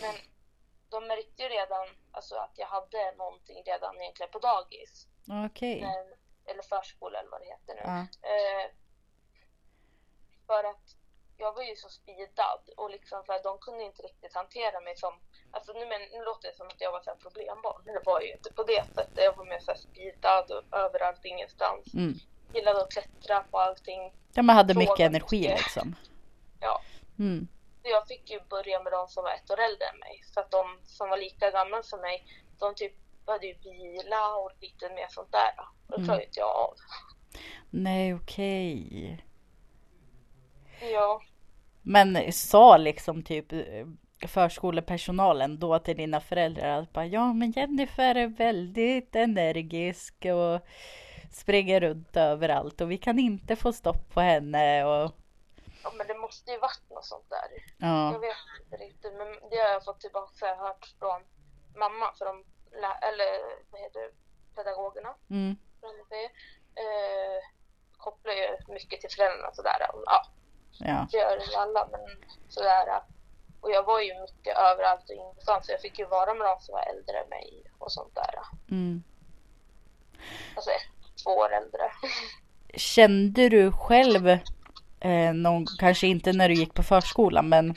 Men 0.00 0.14
de 0.88 1.06
märkte 1.06 1.42
ju 1.42 1.48
redan 1.48 1.88
alltså, 2.12 2.34
att 2.34 2.58
jag 2.58 2.66
hade 2.66 3.12
någonting 3.18 3.62
redan 3.66 4.00
egentligen 4.00 4.32
på 4.32 4.38
dagis. 4.38 5.08
Okej. 5.46 5.76
Okay. 5.76 5.90
Eller 6.44 6.62
förskola 6.62 7.18
eller 7.18 7.30
vad 7.30 7.40
det 7.40 7.46
heter 7.46 7.74
nu. 7.74 7.82
Ja. 7.84 8.00
Eh, 8.28 8.70
för 10.46 10.64
att 10.64 10.96
jag 11.40 11.52
var 11.54 11.62
ju 11.62 11.76
så 11.76 11.88
speedad 11.88 12.62
och 12.76 12.90
liksom 12.90 13.24
för 13.24 13.42
de 13.42 13.58
kunde 13.58 13.82
inte 13.84 14.02
riktigt 14.02 14.34
hantera 14.34 14.80
mig 14.80 14.96
som 14.96 15.14
Alltså 15.52 15.72
nu, 15.72 15.86
men, 15.86 16.00
nu 16.14 16.24
låter 16.24 16.48
det 16.48 16.56
som 16.56 16.66
att 16.66 16.80
jag 16.80 16.92
var 16.92 17.00
så 17.00 17.10
här 17.10 17.16
problembarn. 17.16 17.84
Det 17.84 18.02
var 18.04 18.20
ju 18.20 18.32
inte 18.32 18.52
på 18.52 18.62
det 18.62 18.84
sättet. 18.86 19.24
Jag 19.28 19.36
var 19.36 19.44
mer 19.44 19.60
så 19.60 19.70
här 19.70 19.78
speedad 19.78 20.50
och 20.50 20.78
överallt, 20.78 21.24
ingenstans. 21.24 21.94
Mm. 21.94 22.14
Gillade 22.54 22.82
att 22.82 22.92
klättra 22.92 23.42
på 23.50 23.58
allting. 23.58 24.14
Ja, 24.34 24.42
man 24.42 24.56
hade 24.56 24.74
mycket 24.74 25.00
energi 25.00 25.40
liksom. 25.40 25.96
Ja. 26.60 26.80
Mm 27.18 27.48
jag 27.82 28.08
fick 28.08 28.30
ju 28.30 28.40
börja 28.40 28.82
med 28.82 28.92
de 28.92 29.08
som 29.08 29.24
var 29.24 29.30
ett 29.30 29.50
år 29.50 29.60
äldre 29.60 29.86
än 29.86 29.98
mig. 29.98 30.22
Så 30.34 30.40
att 30.40 30.50
de 30.50 30.78
som 30.84 31.08
var 31.08 31.16
lika 31.16 31.50
gamla 31.50 31.82
som 31.82 32.00
mig, 32.00 32.24
de 32.58 32.74
typ 32.74 32.92
började 33.26 33.46
ju 33.46 33.54
vila 33.54 34.34
och 34.36 34.52
lite 34.60 34.88
mer 34.88 35.06
sånt 35.08 35.32
där. 35.32 35.52
Och 35.86 35.90
det 35.90 35.96
mm. 35.96 36.04
klarade 36.04 36.24
inte 36.24 36.40
jag 36.40 36.48
av. 36.48 36.74
Nej, 37.70 38.14
okej. 38.14 38.86
Okay. 40.78 40.90
Ja. 40.90 41.22
Men 41.82 42.32
sa 42.32 42.76
liksom 42.76 43.22
typ 43.22 43.52
eh, 43.52 43.86
förskolepersonalen 44.28 45.58
då 45.58 45.78
till 45.78 45.96
dina 45.96 46.20
föräldrar 46.20 46.78
att 46.78 46.92
bara, 46.92 47.06
ja 47.06 47.32
men 47.32 47.50
Jennifer 47.50 48.14
är 48.14 48.26
väldigt 48.26 49.16
energisk 49.16 50.26
och 50.34 50.60
springer 51.32 51.80
runt 51.80 52.16
överallt 52.16 52.80
och 52.80 52.90
vi 52.90 52.98
kan 52.98 53.18
inte 53.18 53.56
få 53.56 53.72
stopp 53.72 54.14
på 54.14 54.20
henne 54.20 54.84
och 54.84 55.12
Ja 55.82 55.92
men 55.96 56.06
det 56.06 56.14
måste 56.14 56.50
ju 56.50 56.58
varit 56.58 56.90
något 56.90 57.04
sånt 57.04 57.30
där. 57.30 57.48
Ja. 57.78 58.12
Jag 58.12 58.20
vet 58.20 58.36
inte 58.64 58.76
riktigt 58.84 59.12
men 59.12 59.50
det 59.50 59.56
har 59.56 59.70
jag 59.70 59.84
fått 59.84 60.00
tillbaka 60.00 60.32
så 60.34 60.46
jag 60.46 60.56
har 60.56 60.66
hört 60.66 60.94
från 60.98 61.20
mamma 61.76 62.12
för 62.18 62.24
de 62.24 62.44
eller 63.02 63.26
vad 63.70 63.80
heter 63.80 64.00
det, 64.00 64.12
pedagogerna. 64.54 65.14
Mm. 65.30 65.56
Eh, 66.80 67.42
kopplar 67.96 68.32
ju 68.32 68.74
mycket 68.74 69.00
till 69.00 69.10
föräldrarna 69.10 69.52
sådär. 69.52 69.76
Ja. 70.06 70.26
Ja. 70.90 71.06
Det 71.10 71.18
gör 71.18 71.36
ju 71.36 71.54
alla 71.56 71.88
men 71.92 72.00
sådär. 72.48 73.02
Och 73.60 73.70
jag 73.70 73.82
var 73.82 74.00
ju 74.00 74.20
mycket 74.20 74.56
överallt 74.56 75.10
och 75.10 75.14
ingenstans 75.14 75.66
så 75.66 75.72
jag 75.72 75.80
fick 75.80 75.98
ju 75.98 76.06
vara 76.06 76.34
med 76.34 76.46
de 76.46 76.60
som 76.60 76.72
var 76.72 76.82
äldre 76.82 77.18
än 77.18 77.28
mig 77.28 77.62
och 77.78 77.92
sånt 77.92 78.14
där. 78.14 78.34
Mm. 78.70 79.02
Alltså 80.56 80.70
ett, 80.70 81.22
två 81.24 81.30
år 81.30 81.52
äldre. 81.52 81.92
Kände 82.74 83.48
du 83.48 83.72
själv 83.72 84.38
Eh, 85.00 85.32
någon, 85.32 85.66
kanske 85.78 86.06
inte 86.06 86.32
när 86.32 86.48
du 86.48 86.54
gick 86.54 86.74
på 86.74 86.82
förskolan 86.82 87.48
men 87.48 87.74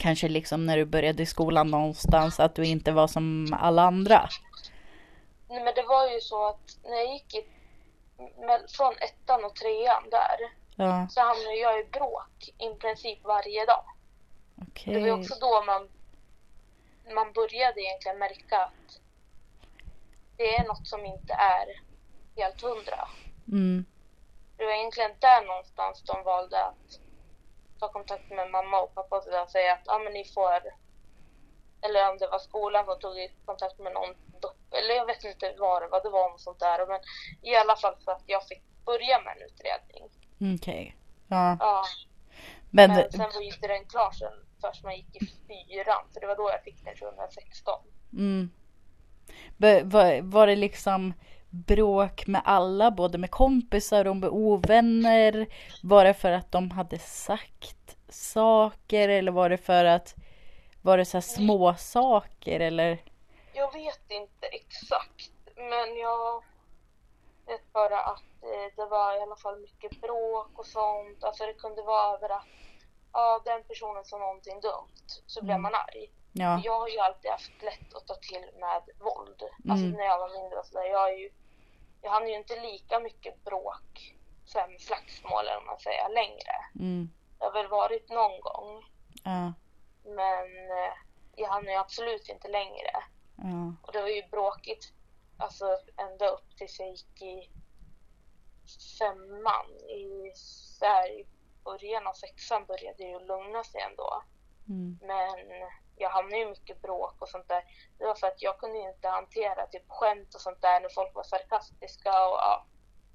kanske 0.00 0.28
liksom 0.28 0.66
när 0.66 0.76
du 0.76 0.84
började 0.84 1.22
i 1.22 1.26
skolan 1.26 1.70
någonstans 1.70 2.40
att 2.40 2.54
du 2.54 2.66
inte 2.66 2.92
var 2.92 3.06
som 3.06 3.56
alla 3.60 3.82
andra? 3.82 4.28
Nej 5.48 5.64
men 5.64 5.74
det 5.74 5.82
var 5.82 6.10
ju 6.10 6.20
så 6.20 6.46
att 6.46 6.78
när 6.84 6.96
jag 6.96 7.12
gick 7.12 7.34
i 7.34 7.46
men 8.38 8.60
från 8.68 8.94
ettan 8.98 9.44
och 9.44 9.56
trean 9.56 10.10
där 10.10 10.36
Ja, 10.76 11.06
så 11.10 11.20
hamnade 11.20 11.54
jag 11.54 11.80
i 11.80 11.84
bråk 11.84 12.50
i 12.58 12.74
princip 12.74 13.24
varje 13.24 13.66
dag. 13.66 13.84
okej. 14.68 14.94
Det 14.94 15.10
var 15.10 15.18
också 15.18 15.34
då 15.40 15.62
man, 15.66 15.88
man 17.14 17.32
började 17.32 17.80
egentligen 17.80 18.18
märka 18.18 18.58
att 18.58 19.00
det 20.36 20.56
är 20.56 20.68
något 20.68 20.86
som 20.86 21.06
inte 21.06 21.32
är 21.32 21.66
helt 22.36 22.60
hundra. 22.60 23.08
Mm. 23.48 23.84
Det 24.56 24.64
var 24.64 24.72
egentligen 24.72 25.12
där 25.18 25.46
någonstans 25.46 26.02
de 26.02 26.22
valde 26.24 26.64
att 26.64 27.00
ta 27.78 27.88
kontakt 27.92 28.30
med 28.30 28.50
mamma 28.50 28.80
och 28.80 28.94
pappa 28.94 29.16
och 29.16 29.50
säga 29.50 29.72
att 29.72 29.82
ja 29.84 29.98
men 29.98 30.12
ni 30.12 30.24
får 30.24 30.60
eller 31.80 32.10
om 32.10 32.18
det 32.18 32.26
var 32.26 32.38
skolan 32.38 32.84
som 32.84 32.98
tog 33.00 33.16
kontakt 33.44 33.78
med 33.78 33.92
någon 33.92 34.14
eller 34.70 34.94
jag 34.94 35.06
vet 35.06 35.24
inte 35.24 35.54
vad 35.58 35.82
det 35.82 35.88
var, 35.88 36.02
det 36.02 36.10
var 36.10 36.30
något 36.30 36.40
sånt 36.40 36.60
där 36.60 36.86
men 36.86 37.00
i 37.42 37.56
alla 37.56 37.76
fall 37.76 37.96
för 38.04 38.12
att 38.12 38.22
jag 38.26 38.48
fick 38.48 38.62
börja 38.84 39.20
med 39.20 39.36
en 39.36 39.42
utredning. 39.42 40.10
Okej. 40.54 40.96
Ja, 41.28 41.56
Ja, 41.60 41.84
men, 42.70 42.90
men 42.90 43.12
sen 43.12 43.20
var 43.34 43.40
ju 43.40 43.46
inte 43.46 43.68
den 43.68 43.84
klar 43.84 44.10
sen 44.12 44.32
först 44.60 44.84
man 44.84 44.96
gick 44.96 45.16
i 45.22 45.26
fyran 45.26 46.04
för 46.12 46.20
det 46.20 46.26
var 46.26 46.36
då 46.36 46.50
jag 46.50 46.62
fick 46.62 46.84
den 46.84 46.96
2016. 46.96 47.74
mm. 48.12 48.50
Var, 49.56 50.22
var 50.22 50.46
det 50.46 50.56
liksom 50.56 51.12
bråk 51.50 52.26
med 52.26 52.42
alla, 52.44 52.90
både 52.90 53.18
med 53.18 53.30
kompisar 53.30 54.04
och 54.04 54.16
med 54.16 54.28
ovänner? 54.32 55.46
Var 55.82 56.04
det 56.04 56.14
för 56.14 56.32
att 56.32 56.52
de 56.52 56.70
hade 56.70 56.98
sagt 56.98 57.96
saker 58.08 59.08
eller 59.08 59.32
var 59.32 59.48
det 59.48 59.56
för 59.58 59.84
att 59.84 60.14
var 60.82 60.98
det 60.98 61.04
så 61.04 61.16
här 61.16 61.22
små 61.22 61.74
saker 61.74 62.60
eller? 62.60 62.98
Jag 63.54 63.72
vet 63.72 64.10
inte 64.10 64.46
exakt, 64.46 65.30
men 65.56 65.96
jag 65.96 66.44
vet 67.46 67.72
bara 67.72 68.00
att 68.00 68.22
det 68.76 68.86
var 68.86 69.16
i 69.18 69.20
alla 69.22 69.36
fall 69.36 69.60
mycket 69.60 70.00
bråk 70.00 70.58
och 70.58 70.66
sånt. 70.66 71.24
Alltså 71.24 71.46
det 71.46 71.54
kunde 71.54 71.82
vara 71.82 72.14
över 72.16 72.28
att 72.28 72.44
ja, 73.12 73.40
den 73.44 73.64
personen 73.64 74.04
sa 74.04 74.18
någonting 74.18 74.60
dumt, 74.60 75.04
så 75.26 75.42
blev 75.42 75.50
Mm. 75.56 75.62
man 75.62 75.74
arg. 75.74 76.10
Ja, 76.32 76.60
Jag 76.64 76.78
har 76.78 76.88
ju 76.88 76.98
alltid 76.98 77.30
haft 77.30 77.62
lätt 77.62 77.94
att 77.94 78.06
ta 78.06 78.14
till 78.14 78.50
med 78.60 78.82
våld. 79.00 79.42
Alltså 79.70 79.86
Mm. 79.86 79.90
när 79.98 80.04
jag 80.04 80.18
var 80.18 80.40
mindre 80.40 80.58
och 80.58 80.66
sådär. 80.66 80.84
Jag, 80.86 81.08
är 81.12 81.16
ju, 81.16 81.30
jag 82.02 82.10
hann 82.10 82.28
ju 82.28 82.34
inte 82.34 82.60
lika 82.60 83.00
mycket 83.00 83.44
bråk, 83.44 84.14
sen 84.46 84.78
slagsmål 84.78 85.46
eller 85.48 85.60
man 85.66 85.78
säger, 85.78 86.08
längre. 86.08 86.54
mm. 86.80 87.10
Det 87.38 87.44
har 87.44 87.52
väl 87.52 87.68
varit 87.68 88.08
någon 88.10 88.40
gång, 88.40 88.84
Ja, 89.24 89.52
men 90.04 90.70
eh, 90.70 90.92
jag 91.36 91.48
hann 91.48 91.64
ju 91.64 91.74
absolut 91.74 92.28
inte 92.28 92.48
längre. 92.48 92.90
ja. 93.36 93.74
Och 93.82 93.92
det 93.92 94.00
var 94.02 94.08
ju 94.08 94.22
bråkigt 94.28 94.92
alltså 95.38 95.66
ända 95.96 96.28
upp 96.28 96.56
tills 96.58 96.80
jag 96.80 96.88
gick 96.90 97.22
i 97.22 97.50
femman. 98.98 99.66
I, 99.88 100.32
så 100.34 100.84
här, 100.84 101.08
I 101.20 101.26
början 101.64 102.06
av 102.06 102.12
sexan 102.12 102.64
började 102.66 102.96
det 102.98 103.08
ju 103.08 103.18
lugna 103.18 103.64
sig 103.64 103.80
ändå. 103.80 104.22
Mm. 104.68 104.98
Men 105.02 105.68
jag 105.96 106.10
hamnade 106.10 106.36
ju 106.38 106.48
mycket 106.48 106.82
bråk 106.82 107.14
och 107.18 107.28
sånt 107.28 107.48
där. 107.48 107.64
Det 107.98 108.04
var 108.04 108.14
för 108.14 108.26
att 108.26 108.42
jag 108.42 108.58
kunde 108.58 108.78
inte 108.78 109.08
hantera 109.08 109.66
typ 109.66 109.84
skämt 109.88 110.34
och 110.34 110.40
sånt 110.40 110.62
där 110.62 110.80
när 110.80 110.88
folk 110.88 111.14
var 111.14 111.22
sarkastiska 111.22 112.10
och 112.10 112.38
ja, 112.38 112.66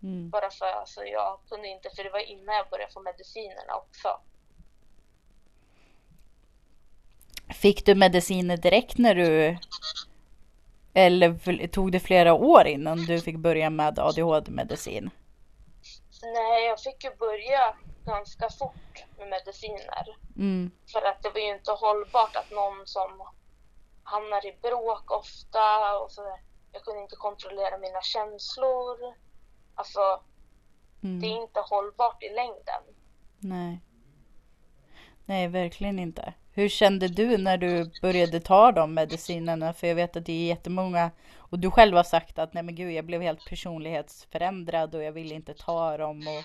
Mm. 0.04 0.30
bara 0.30 0.50
för 0.50 0.66
alltså 0.66 1.04
jag 1.04 1.40
kunde 1.50 1.68
inte 1.68 1.90
för 1.96 2.04
det 2.04 2.10
var 2.10 2.20
innan 2.20 2.56
jag 2.56 2.70
började 2.70 2.94
få 2.94 3.02
medicinerna 3.02 3.76
också. 3.76 4.20
Fick 7.54 7.86
du 7.86 7.96
mediciner 7.96 8.58
direkt 8.58 8.98
när 8.98 9.16
du 9.16 9.58
eller 10.94 11.68
tog 11.68 11.92
det 11.92 12.00
flera 12.00 12.34
år 12.34 12.68
innan 12.68 12.98
du 12.98 13.22
fick 13.22 13.38
börja 13.38 13.70
med 13.70 14.00
ADHD-medicin? 14.00 15.10
Nej, 16.22 16.66
jag 16.66 16.80
fick 16.80 17.04
ju 17.04 17.16
börja 17.16 17.76
ganska 18.06 18.50
fort 18.50 19.06
med 19.18 19.30
mediciner. 19.30 20.18
Mm. 20.36 20.72
För 20.92 21.02
att 21.02 21.24
det 21.24 21.30
var 21.30 21.40
ju 21.40 21.56
inte 21.56 21.72
hållbart 21.72 22.36
att 22.36 22.52
någon 22.52 22.88
som 22.88 23.28
hamnar 24.04 24.46
i 24.46 24.58
bråk 24.62 25.12
ofta 25.12 25.98
och 26.00 26.12
så 26.12 26.38
jag 26.72 26.82
kunde 26.84 27.02
inte 27.02 27.16
kontrollera 27.16 27.78
mina 27.78 28.02
känslor. 28.02 28.98
Alltså, 29.76 30.22
det 31.02 31.08
är 31.08 31.32
Mm. 31.32 31.42
inte 31.42 31.60
hållbart 31.60 32.24
i 32.24 32.30
längden. 32.30 32.84
Nej. 33.40 33.80
Nej, 35.26 35.48
verkligen 35.48 36.00
inte. 36.00 36.34
Hur 36.54 36.70
kände 36.70 37.08
du 37.08 37.38
när 37.38 37.58
du 37.58 37.92
började 38.02 38.40
ta 38.40 38.72
de 38.72 38.94
medicinerna? 38.94 39.74
För 39.74 39.88
jag 39.88 39.96
vet 39.96 40.16
att 40.16 40.26
det 40.26 40.32
är 40.34 40.48
jättemånga 40.48 41.12
och 41.50 41.60
du 41.60 41.72
själv 41.72 41.96
har 41.96 42.04
sagt 42.04 42.40
att 42.40 42.54
nej 42.54 42.64
men 42.64 42.76
gud, 42.76 42.92
jag 42.92 43.06
blev 43.06 43.22
helt 43.22 43.46
personlighetsförändrad 43.46 44.96
och 44.96 45.04
jag 45.04 45.12
ville 45.12 45.36
inte 45.36 45.54
ta 45.54 45.98
dem. 45.98 46.28
Och... 46.28 46.44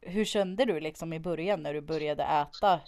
Hur 0.00 0.24
kände 0.24 0.64
du 0.64 0.80
liksom 0.80 1.12
i 1.12 1.20
början 1.20 1.62
när 1.62 1.74
du 1.74 1.80
började 1.80 2.22
äta 2.22 2.80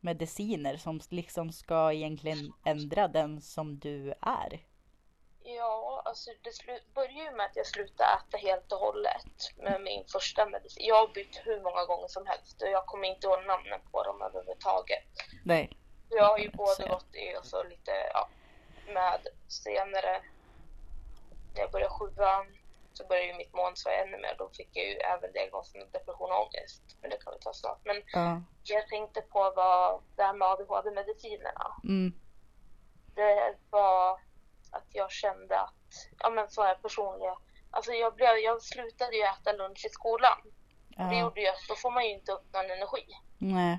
mediciner 0.00 0.76
som 0.76 1.00
liksom 1.10 1.52
ska 1.52 1.92
egentligen 1.92 2.52
ändra 2.64 3.08
den 3.08 3.40
som 3.40 3.78
du 3.78 4.14
är? 4.20 4.60
Ja, 5.42 6.02
alltså 6.04 6.30
det 6.42 6.94
började 6.94 7.30
ju 7.30 7.36
med 7.36 7.46
att 7.46 7.56
jag 7.56 7.66
slutade 7.66 8.10
äta 8.10 8.36
helt 8.36 8.72
och 8.72 8.78
hållet 8.78 9.52
med 9.56 9.80
min 9.80 10.04
första 10.12 10.46
medicin. 10.46 10.86
Jag 10.86 10.96
har 10.96 11.14
bytt 11.14 11.40
hur 11.44 11.60
många 11.62 11.84
gånger 11.84 12.08
som 12.08 12.26
helst 12.26 12.62
och 12.62 12.68
jag 12.68 12.86
kommer 12.86 13.08
inte 13.08 13.26
ihåg 13.26 13.46
namnen 13.46 13.80
på 13.92 14.02
dem 14.02 14.22
överhuvudtaget. 14.22 15.04
Nej. 15.44 15.78
Jag 16.10 16.24
har 16.24 16.38
ju 16.38 16.50
både 16.50 16.88
gått 16.88 17.14
i 17.14 17.38
och 17.38 17.46
så 17.46 17.62
lite, 17.62 17.92
ja, 18.12 18.28
med 18.88 19.26
senare 19.48 20.22
när 21.54 21.60
jag 21.60 21.70
började 21.70 21.94
sjuan 21.94 22.46
så 22.92 23.06
började 23.06 23.26
ju 23.28 23.34
mitt 23.34 23.54
måendsvar 23.54 23.92
ännu 23.92 24.18
mer. 24.18 24.34
Då 24.38 24.48
fick 24.48 24.68
jag 24.72 24.84
ju 24.86 24.94
även 24.94 25.32
diagnosen 25.32 25.90
depression 25.92 26.32
och 26.32 26.42
ångest. 26.46 26.82
Men 27.00 27.10
det 27.10 27.16
kan 27.16 27.32
vi 27.32 27.38
ta 27.40 27.52
snart. 27.52 27.80
Men 27.84 28.02
Ja. 28.12 28.42
jag 28.64 28.88
tänkte 28.88 29.20
på 29.22 29.52
vad 29.56 30.02
det 30.16 30.22
här 30.22 30.32
med 30.32 30.48
ADHD-medicinerna. 30.48 31.76
Mm. 31.84 32.12
Det 33.14 33.54
var 33.70 34.20
att 34.70 34.86
jag 34.92 35.10
kände 35.10 35.60
att, 35.60 36.08
ja 36.18 36.30
men 36.30 36.48
så 36.50 36.62
här 36.62 36.74
personliga, 36.74 37.36
alltså 37.70 37.92
jag, 37.92 38.14
blev, 38.14 38.36
jag 38.38 38.62
slutade 38.62 39.16
ju 39.16 39.22
äta 39.22 39.52
lunch 39.52 39.84
i 39.86 39.88
skolan. 39.88 40.38
Och 40.98 41.04
det 41.04 41.14
Ja. 41.14 41.20
gjorde 41.20 41.40
ju 41.40 41.46
att 41.48 41.68
då 41.68 41.74
får 41.74 41.90
man 41.90 42.04
ju 42.04 42.10
inte 42.12 42.32
upp 42.32 42.52
någon 42.52 42.70
energi. 42.70 43.06
Nej. 43.38 43.78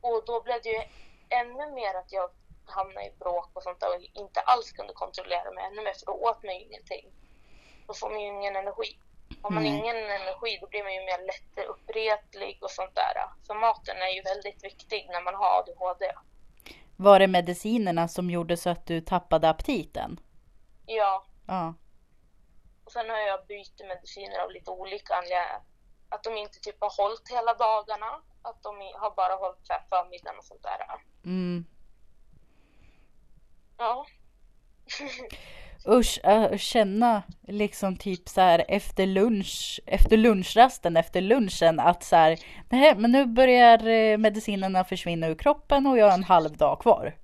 Och 0.00 0.22
då 0.26 0.42
blev 0.42 0.62
det 0.62 0.68
ju 0.68 0.82
ännu 1.28 1.70
mer 1.72 1.94
att 1.94 2.12
jag 2.12 2.30
hamnade 2.70 3.06
i 3.06 3.12
bråk 3.18 3.50
och 3.54 3.62
sånt 3.62 3.80
där 3.80 3.96
och 3.96 4.02
inte 4.12 4.40
alls 4.40 4.72
kunde 4.72 4.92
kontrollera 4.92 5.50
mig 5.50 5.64
ännu 5.64 5.82
mer 5.82 5.92
för 5.92 6.06
då 6.06 6.12
åt 6.12 6.42
man 6.42 6.54
ju 6.54 6.60
ingenting. 6.60 7.12
Då 7.86 7.94
får 7.94 8.10
man 8.10 8.20
ju 8.20 8.26
ingen 8.26 8.56
energi. 8.56 8.98
Har 9.42 9.50
man 9.50 9.62
Nej. 9.62 9.78
ingen 9.78 9.96
energi 9.96 10.58
då 10.60 10.66
blir 10.66 10.82
man 10.82 10.94
ju 10.94 11.00
mer 11.00 11.26
lättuppreplig 11.26 12.58
och 12.62 12.70
sånt 12.70 12.94
där. 12.94 13.14
Så 13.42 13.54
maten 13.54 13.96
är 13.96 14.08
ju 14.08 14.22
väldigt 14.22 14.64
viktig 14.64 15.08
när 15.10 15.22
man 15.22 15.34
har 15.34 15.58
ADHD. 15.58 16.12
Var 16.96 17.18
det 17.18 17.26
medicinerna 17.26 18.08
som 18.08 18.30
gjorde 18.30 18.56
så 18.56 18.70
att 18.70 18.86
du 18.86 19.00
tappade 19.00 19.48
aptiten? 19.48 20.20
Ja, 20.86 21.24
Ja. 21.46 21.74
och 22.84 22.92
sen 22.92 23.10
har 23.10 23.16
jag 23.18 23.46
bytt 23.46 23.80
mediciner 23.88 24.38
av 24.38 24.50
lite 24.50 24.70
olika 24.70 25.14
anledningar. 25.14 25.62
Att 26.08 26.24
de 26.24 26.36
inte 26.36 26.60
typ 26.60 26.76
har 26.80 27.02
hållit 27.02 27.28
hela 27.30 27.54
dagarna. 27.54 28.22
Att 28.42 28.62
de 28.62 28.70
har 28.94 29.10
bara 29.16 29.34
hållit 29.34 29.66
förmiddagen 29.88 30.38
och 30.38 30.44
sånt 30.44 30.62
där. 30.62 30.86
Mm. 31.24 31.64
Ja. 33.78 34.06
Usch, 35.88 36.24
äh, 36.24 36.56
känna 36.56 37.22
liksom 37.42 37.96
typ 37.96 38.28
så 38.28 38.40
här 38.40 38.64
efter 38.68 39.06
lunch, 39.06 39.80
efter 39.86 40.16
lunchrasten, 40.16 40.96
efter 40.96 41.20
lunchen 41.20 41.80
att 41.80 42.04
så 42.04 42.16
här, 42.16 42.38
nej 42.70 42.94
men 42.94 43.12
nu 43.12 43.26
börjar 43.26 43.86
eh, 43.86 44.18
medicinerna 44.18 44.84
försvinna 44.84 45.28
ur 45.28 45.34
kroppen 45.34 45.86
och 45.86 45.98
jag 45.98 46.06
har 46.06 46.14
en 46.14 46.24
halv 46.24 46.56
dag 46.56 46.80
kvar. 46.80 47.16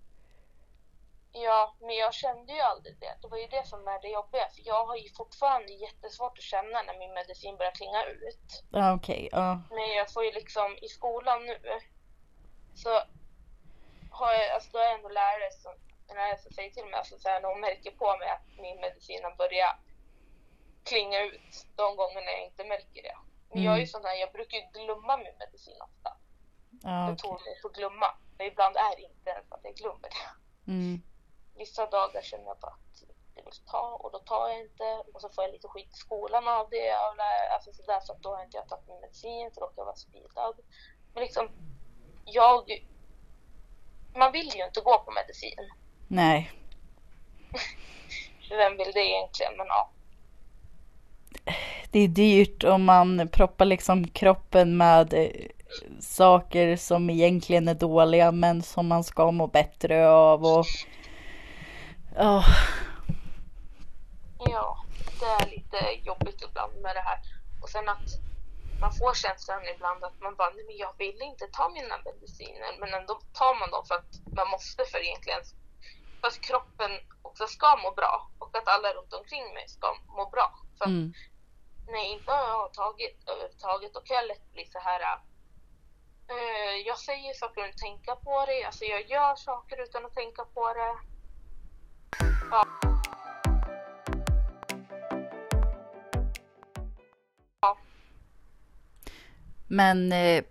Ja, 1.33 1.75
men 1.81 1.97
jag 1.97 2.15
kände 2.15 2.53
ju 2.53 2.61
aldrig 2.61 2.97
det. 3.01 3.15
Det 3.23 3.29
var 3.29 3.39
ju 3.39 3.47
det 3.47 3.67
som 3.67 3.89
är 3.89 4.03
det 4.03 4.09
jobbiga. 4.09 4.49
För 4.55 4.63
jag 4.67 4.87
har 4.87 4.97
ju 4.97 5.09
fortfarande 5.09 5.73
jättesvårt 5.73 6.39
att 6.39 6.45
känna 6.45 6.83
när 6.83 6.99
min 6.99 7.15
medicin 7.15 7.57
börjar 7.57 7.73
klinga 7.73 8.05
ut. 8.05 8.65
Ja, 8.71 8.95
okej, 8.95 9.29
ja. 9.33 9.61
Men 9.71 9.89
jag 9.97 10.13
får 10.13 10.25
ju 10.25 10.33
liksom 10.33 10.79
i 10.83 10.89
skolan 10.89 11.47
nu 11.47 11.59
så 12.75 12.89
har 14.11 14.33
jag, 14.33 14.51
alltså 14.55 14.71
då 14.73 14.79
har 14.79 14.85
jag 14.85 14.95
ändå 14.95 15.09
lärare 15.09 15.51
som, 15.63 15.73
lärare 16.09 16.39
som 16.39 16.53
säger 16.53 16.71
till 16.71 16.85
mig, 16.85 16.95
alltså 16.95 17.19
så 17.19 17.29
här, 17.29 17.41
när 17.41 17.49
hon 17.49 17.61
märker 17.61 17.91
på 17.91 18.17
mig 18.17 18.29
att 18.29 18.47
min 18.59 18.81
medicin 18.81 19.25
har 19.25 19.35
börjat 19.37 19.77
klinga 20.85 21.21
ut 21.21 21.67
de 21.77 21.97
gångerna 21.97 22.31
jag 22.31 22.45
inte 22.45 22.65
märker 22.65 23.03
det. 23.03 23.17
Men 23.51 23.63
jag 23.63 23.73
är 23.73 23.77
ju 23.77 23.83
Mm. 23.83 23.87
sån 23.87 24.05
här, 24.05 24.15
jag 24.15 24.33
brukar 24.33 24.59
ju 24.59 24.65
glömma 24.73 25.17
min 25.17 25.39
medicin 25.39 25.79
ofta. 25.83 26.17
ja 26.83 27.09
Jag 27.09 27.19
tror 27.19 27.33
mig 27.33 27.61
för 27.63 27.69
att 27.69 27.75
glömma. 27.75 28.07
Men 28.39 28.47
ibland 28.47 28.77
är 28.77 28.97
det 28.97 29.03
inte 29.03 29.31
ens 29.31 29.53
att 29.53 29.61
jag 29.63 29.75
glömmer 29.75 30.09
det. 30.09 30.27
mm. 30.73 31.03
Vissa 31.57 31.87
dagar 31.87 32.23
känner 32.23 32.45
jag 32.47 32.59
bara 32.59 32.73
att 32.73 33.03
jag 33.35 33.45
vill 33.45 33.55
ta 33.71 33.99
och 34.03 34.13
då 34.13 34.19
tar 34.19 34.49
jag 34.49 34.61
inte 34.61 35.05
och 35.15 35.21
så 35.21 35.29
får 35.29 35.45
jag 35.45 35.53
lite 35.53 35.69
skit 35.69 35.93
i 35.93 35.97
skolan 35.97 36.49
av 36.49 36.71
det. 36.71 36.91
Alltså 37.55 37.73
sådär, 37.73 38.01
så 38.01 38.13
att 38.13 38.23
då 38.23 38.35
har 38.35 38.45
inte 38.45 38.57
jag 38.57 38.69
tagit 38.69 38.89
min 38.89 39.01
medicin 39.01 39.51
för 39.55 39.61
då 39.61 39.67
kan 39.67 39.75
jag 39.77 39.85
vara 39.85 39.97
speedad. 39.97 40.57
Men 41.15 41.23
liksom, 41.23 41.51
jag... 42.25 42.87
Man 44.15 44.33
vill 44.33 44.55
ju 44.55 44.65
inte 44.65 44.81
gå 44.81 44.99
på 44.99 45.11
medicin. 45.11 45.71
Nej, 46.09 46.51
Vem 48.49 48.77
vill 48.77 48.93
det 48.95 49.01
egentligen? 49.01 49.57
Men 49.57 49.67
ja. 49.67 49.91
det 51.91 51.99
är 51.99 52.09
dyrt 52.09 52.65
och 52.65 52.81
man 52.81 53.29
proppar 53.29 53.65
liksom 53.65 54.09
kroppen 54.09 54.77
med 54.77 55.15
eh, 55.15 55.31
saker 56.01 56.77
som 56.77 57.11
egentligen 57.11 57.69
är 57.69 57.75
dåliga 57.75 58.33
men 58.33 58.63
som 58.63 58.87
man 58.87 59.05
ska 59.05 59.31
må 59.31 59.47
bättre 59.47 60.09
av 60.09 60.45
och 60.45 60.67
oh. 62.17 62.47
Ja, 64.39 64.79
det 65.21 65.45
är 65.45 65.51
lite 65.51 66.07
jobbigt 66.07 66.43
ibland 66.49 66.73
med 66.83 66.97
det 66.97 67.01
här. 67.01 67.19
Och 67.63 67.69
sen 67.69 67.89
att 67.89 68.09
man 68.81 68.93
får 68.93 69.15
känslan 69.15 69.61
ibland 69.75 70.05
att 70.05 70.21
man 70.21 70.35
bara, 70.37 70.51
nej 70.51 70.65
men 70.67 70.77
jag 70.77 70.93
vill 70.99 71.23
inte 71.23 71.47
ta 71.53 71.69
mina 71.69 71.97
mediciner. 72.05 72.73
Men 72.81 72.95
ändå 72.95 73.21
tar 73.33 73.55
man 73.61 73.71
dem 73.71 73.85
för 73.89 73.95
att 73.95 74.13
man 74.37 74.51
måste 74.51 74.85
för 74.85 74.99
egentligen 74.99 75.41
för 76.25 76.29
att 76.29 76.41
kroppen 76.41 76.91
också 77.23 77.47
ska 77.47 77.77
må 77.77 77.91
bra 77.91 78.31
och 78.39 78.57
att 78.57 78.69
alla 78.69 78.93
runt 78.95 79.13
omkring 79.13 79.55
mig 79.55 79.69
ska 79.69 79.87
må 80.17 80.31
bra. 80.31 80.59
För 80.79 80.85
mm. 80.87 81.13
när 81.87 81.99
jag 81.99 82.07
inte 82.07 82.33
har 82.33 82.69
tagit 82.69 83.29
överhuvudtaget 83.29 83.95
då 83.95 84.01
kan 84.01 84.17
jag 84.17 84.27
lätt 84.27 84.53
bli 84.53 84.67
så 84.67 84.79
här 84.79 85.01
uh, 86.31 86.77
jag 86.87 86.99
säger 86.99 87.35
saker 87.35 87.61
utan 87.61 87.71
att 87.71 87.79
tänka 87.79 88.17
på 88.17 88.45
det, 88.47 88.65
alltså 88.65 88.85
jag 88.85 89.11
gör 89.11 89.37
saker 89.37 89.83
utan 89.83 90.07
att 90.07 90.15
tänka 90.15 90.45
på 90.45 90.75
det. 90.75 90.97
Ja. 97.61 97.79
Men 99.69 100.13
eh, 100.13 100.45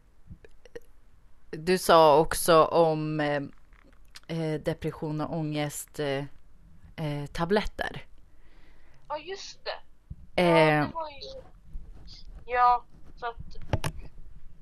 du 1.52 1.78
sa 1.78 2.20
också 2.20 2.64
om 2.66 3.20
eh, 3.20 3.42
eh 4.34 4.62
depression 4.62 5.22
och 5.22 5.38
ångest 5.38 6.00
eh, 6.00 6.26
eh, 6.96 7.26
tabletter. 7.32 8.06
Ja, 9.10 9.18
just 9.18 9.60
det. 9.66 9.80
Ja, 10.42 10.46
det 10.46 10.92
var 10.94 11.10
ju... 11.10 11.42
Ja, 12.46 12.86
så 13.16 13.26
att... 13.26 13.36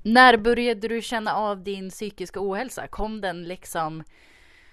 När 0.02 0.36
började 0.36 0.88
du 0.88 1.02
känna 1.02 1.34
av 1.34 1.62
din 1.62 1.90
psykiska 1.90 2.40
ohälsa? 2.42 2.86
Kom 2.86 3.20
den 3.20 3.44
liksom 3.44 4.04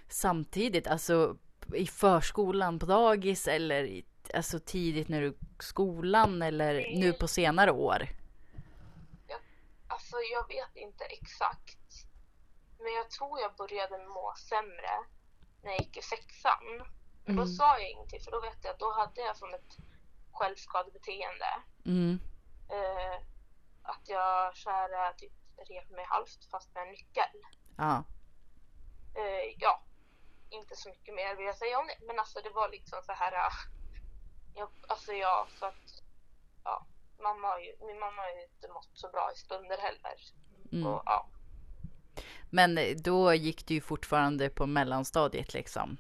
samtidigt, 0.10 0.88
alltså 0.88 1.38
i 1.74 1.88
förskolan 1.88 2.80
på 2.80 2.86
dagis 2.86 3.48
eller 3.48 3.84
i, 3.84 4.06
alltså 4.34 4.60
tidigt 4.60 5.10
när 5.10 5.22
du 5.22 5.38
skolan 5.60 6.42
eller 6.42 6.74
nu 6.74 7.14
på 7.14 7.28
senare 7.28 7.72
år? 7.72 8.10
Alltså 9.88 10.16
jag 10.34 10.48
vet 10.48 10.76
inte 10.76 11.04
exakt. 11.04 11.79
Men 12.80 12.94
jag 12.94 13.12
tror 13.12 13.40
jag 13.40 13.56
började 13.56 13.98
må 13.98 14.34
sämre 14.50 14.94
när 15.64 15.72
jag 15.72 15.80
gick 15.80 15.98
i 15.98 16.02
sexan. 16.02 16.66
Men 17.26 17.36
mm. 17.36 17.38
då 17.38 17.46
sa 17.46 17.80
jag 17.80 17.92
ingenting 17.92 18.22
för 18.22 18.32
då 18.32 18.42
vet 18.42 18.64
jag 18.64 18.74
att 18.74 18.80
då 18.80 18.92
hade 18.94 19.22
jag 19.22 19.38
som 19.38 19.54
ett 19.54 19.78
självskadebeteende. 20.32 21.52
Mm. 21.86 22.20
Eh, 22.70 23.16
att 23.84 24.10
jag 24.10 24.58
så 24.58 24.70
här, 24.70 25.14
typ 25.14 25.34
rev 25.70 25.92
mig 25.92 26.06
halvt 26.06 26.46
fast 26.52 26.74
med 26.74 26.84
en 26.84 26.90
nyckel. 26.90 27.36
Ja. 27.78 28.04
Eh, 29.16 29.56
ja, 29.58 29.84
inte 30.50 30.76
så 30.76 30.90
mycket 30.90 31.16
mer 31.16 31.36
vill 31.36 31.46
jag 31.46 31.58
säga 31.58 31.80
om 31.80 31.88
det. 31.88 32.06
Men 32.06 32.20
alltså 32.20 32.42
det 32.42 32.50
var 32.50 32.70
liksom 32.70 33.00
så 33.04 33.14
här. 33.14 33.34
Jag, 34.56 34.70
alltså 34.88 35.14
ja, 35.14 35.48
så 35.60 35.66
att 35.66 36.04
ja, 36.64 36.86
mamma 37.20 37.48
har 37.48 37.60
ju, 37.60 37.76
min 37.88 38.00
mamma 38.00 38.22
har 38.22 38.30
ju 38.30 38.44
inte 38.44 38.68
mått 38.68 38.90
så 38.94 39.10
bra 39.10 39.32
i 39.36 39.38
stunder 39.38 39.78
heller. 39.78 40.16
Mm. 40.72 40.88
Och, 40.88 41.02
ja. 41.06 41.30
Men 42.50 42.80
då 43.04 43.34
gick 43.34 43.68
du 43.68 43.74
ju 43.74 43.82
fortfarande 43.82 44.50
på 44.50 44.66
mellanstadiet 44.66 45.54
liksom? 45.54 45.98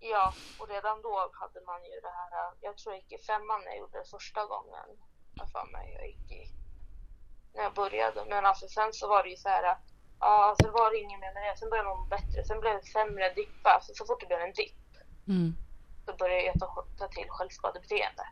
Ja, 0.00 0.34
och 0.58 0.68
redan 0.68 1.02
då 1.02 1.30
hade 1.32 1.60
man 1.66 1.84
ju 1.84 2.00
det 2.00 2.14
här. 2.18 2.30
Jag 2.60 2.78
tror 2.78 2.94
jag 2.94 3.02
gick 3.02 3.12
i 3.12 3.24
femman 3.24 3.60
när 3.60 3.70
jag 3.70 3.78
gjorde 3.78 3.98
det 3.98 4.10
första 4.10 4.46
gången. 4.46 4.88
Jag 5.34 5.50
för 5.50 5.66
mig. 5.72 5.94
Jag 5.98 6.06
gick 6.06 6.30
i, 6.32 6.52
när 7.54 7.62
jag 7.62 7.74
började. 7.74 8.24
Men 8.28 8.46
alltså 8.46 8.68
sen 8.68 8.92
så 8.92 9.08
var 9.08 9.22
det 9.22 9.30
ju 9.30 9.36
så 9.36 9.48
här. 9.48 9.76
Ja, 10.20 10.56
så 10.62 10.70
var 10.70 10.90
det 10.90 10.98
inget 10.98 11.20
mer 11.20 11.34
med 11.34 11.42
det. 11.42 11.58
Sen 11.58 11.70
började 11.70 11.88
man 11.88 12.08
bättre. 12.08 12.44
Sen 12.44 12.60
blev 12.60 12.74
det 12.74 12.86
sämre 12.86 13.34
dippa. 13.34 13.70
Alltså, 13.70 13.94
så 13.94 14.06
fort 14.06 14.20
det 14.20 14.26
blev 14.26 14.40
en 14.40 14.52
dipp. 14.52 14.82
Mm. 15.28 15.56
Så 16.06 16.16
började 16.16 16.44
jag 16.44 16.58
ta, 16.60 16.86
ta 16.98 17.08
till 17.08 17.28
självskadebeteende. 17.28 18.26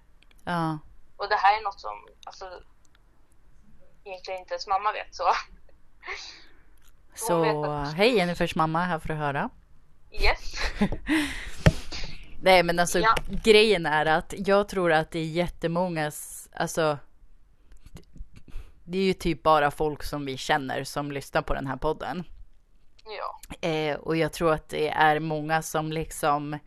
Ja. 0.45 0.79
Och 1.17 1.29
det 1.29 1.37
här 1.37 1.59
är 1.59 1.63
något 1.63 1.81
som 1.81 2.09
alltså, 2.25 2.63
egentligen 4.05 4.41
inte 4.41 4.55
ens 4.55 4.67
mamma 4.67 4.93
vet 4.93 5.15
så. 5.15 5.25
Så 7.19 7.65
att... 7.65 7.95
hej 7.95 8.17
Jennifers 8.17 8.55
mamma, 8.55 8.85
här 8.85 8.99
får 8.99 9.09
du 9.09 9.15
höra. 9.15 9.51
Yes. 10.13 10.55
Nej 12.43 12.63
men 12.63 12.79
alltså 12.79 12.99
ja. 12.99 13.15
grejen 13.29 13.87
är 13.87 14.07
att 14.07 14.35
jag 14.37 14.69
tror 14.69 14.93
att 14.93 15.11
det 15.11 15.19
är 15.19 15.25
jättemånga, 15.25 16.13
alltså 16.53 16.99
det 18.85 18.99
är 18.99 19.03
ju 19.03 19.13
typ 19.13 19.43
bara 19.43 19.71
folk 19.71 20.03
som 20.03 20.25
vi 20.25 20.37
känner 20.37 20.85
som 20.85 21.13
lyssnar 21.13 21.43
på 21.43 21.55
den 21.55 21.67
här 21.67 21.77
podden. 21.77 22.25
Ja. 23.05 23.69
Eh, 23.69 23.97
och 23.97 24.17
jag 24.17 24.33
tror 24.33 24.53
att 24.53 24.69
det 24.69 24.89
är 24.89 25.21
många 25.21 25.63
som 25.63 25.93
liksom 25.93 26.59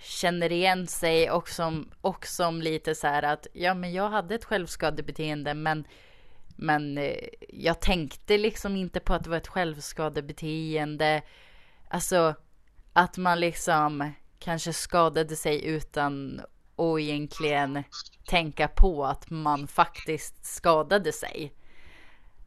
känner 0.00 0.52
igen 0.52 0.86
sig 0.86 1.30
och 1.30 1.48
som, 1.48 1.90
och 2.00 2.26
som 2.26 2.62
lite 2.62 2.94
så 2.94 3.06
här 3.06 3.22
att 3.22 3.46
ja 3.52 3.74
men 3.74 3.92
jag 3.92 4.10
hade 4.10 4.34
ett 4.34 4.44
självskadebeteende 4.44 5.54
men 5.54 5.84
men 6.60 6.98
eh, 6.98 7.28
jag 7.48 7.80
tänkte 7.80 8.38
liksom 8.38 8.76
inte 8.76 9.00
på 9.00 9.14
att 9.14 9.24
det 9.24 9.30
var 9.30 9.36
ett 9.36 9.48
självskadebeteende. 9.48 11.22
Alltså 11.88 12.34
att 12.92 13.16
man 13.16 13.40
liksom 13.40 14.12
kanske 14.38 14.72
skadade 14.72 15.36
sig 15.36 15.64
utan 15.64 16.40
att 16.76 17.00
egentligen 17.00 17.84
tänka 18.26 18.68
på 18.68 19.06
att 19.06 19.30
man 19.30 19.68
faktiskt 19.68 20.44
skadade 20.44 21.12
sig. 21.12 21.52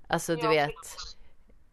Alltså 0.08 0.36
du 0.36 0.48
vet. 0.48 0.70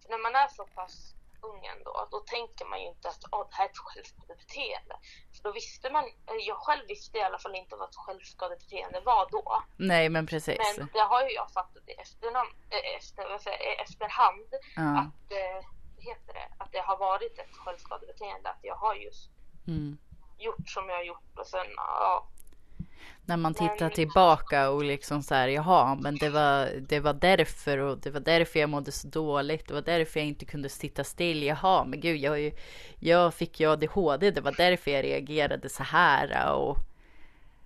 När 0.09 0.23
man 0.23 0.35
är 0.35 0.49
så 0.49 0.65
pass 0.65 1.15
ung 1.41 1.67
ändå, 1.67 2.09
då 2.11 2.19
tänker 2.21 2.65
man 2.67 2.81
ju 2.81 2.89
inte 2.89 3.09
att 3.09 3.25
oh, 3.33 3.49
det 3.49 3.57
här 3.57 3.65
är 3.65 3.71
ett 3.71 3.79
självskadebeteende. 3.79 4.95
För 5.37 5.43
då 5.43 5.53
visste 5.53 5.91
man, 5.91 6.05
jag 6.47 6.57
själv 6.57 6.87
visste 6.89 7.19
i 7.19 7.23
alla 7.23 7.39
fall 7.39 7.55
inte 7.55 7.77
vad 7.77 7.89
ett 7.89 7.97
självskadebeteende 7.97 9.01
var 9.01 9.29
då. 9.31 9.63
Nej 9.77 10.09
men 10.09 10.27
precis. 10.27 10.59
Men 10.77 10.89
det 10.93 11.01
har 11.01 11.23
ju 11.23 11.31
jag 11.31 11.51
fattat 11.53 11.89
i 11.89 11.93
efternamn, 11.93 12.51
eh, 12.71 12.97
efter, 12.97 13.39
säger, 13.39 13.83
efterhand 13.83 14.51
ja. 14.77 14.99
att, 15.01 15.33
eh, 15.33 15.61
heter 15.99 16.33
det, 16.35 16.49
att 16.59 16.73
det 16.73 16.81
har 16.81 16.97
varit 16.97 17.39
ett 17.39 17.57
självskadebeteende. 17.57 18.51
Att 18.51 18.63
jag 18.63 18.77
har 18.77 18.95
just 18.95 19.31
mm. 19.67 19.99
gjort 20.39 20.69
som 20.69 20.89
jag 20.89 20.97
har 20.97 21.05
gjort 21.05 21.39
och 21.39 21.47
sen 21.47 21.67
ja, 21.77 22.29
när 23.29 23.37
man 23.37 23.55
tittar 23.55 23.91
tillbaka 23.91 24.71
och 24.71 24.85
liksom 24.85 25.23
så 25.23 25.35
här, 25.35 25.49
jaha, 25.49 25.95
men 25.95 26.17
det 26.17 26.31
var, 26.31 26.67
det 26.81 27.01
var 27.01 27.13
därför 27.13 27.79
och 27.79 27.99
det 27.99 28.11
var 28.11 28.21
därför 28.21 28.61
jag 28.61 28.71
mådde 28.71 28.93
så 28.93 29.09
dåligt. 29.09 29.69
Det 29.69 29.75
var 29.75 29.83
därför 29.83 30.21
jag 30.21 30.27
inte 30.27 30.45
kunde 30.45 30.69
sitta 30.69 31.05
still. 31.05 31.43
Jaha, 31.43 31.85
men 31.85 32.01
gud, 32.01 32.17
jag, 32.17 32.41
ju, 32.41 32.53
jag 32.99 33.35
fick 33.35 33.61
ju 33.61 33.73
ADHD. 33.73 34.31
Det 34.31 34.41
var 34.41 34.53
därför 34.53 34.91
jag 34.91 35.05
reagerade 35.05 35.69
så 35.69 35.83
här 35.83 36.53
och. 36.53 36.77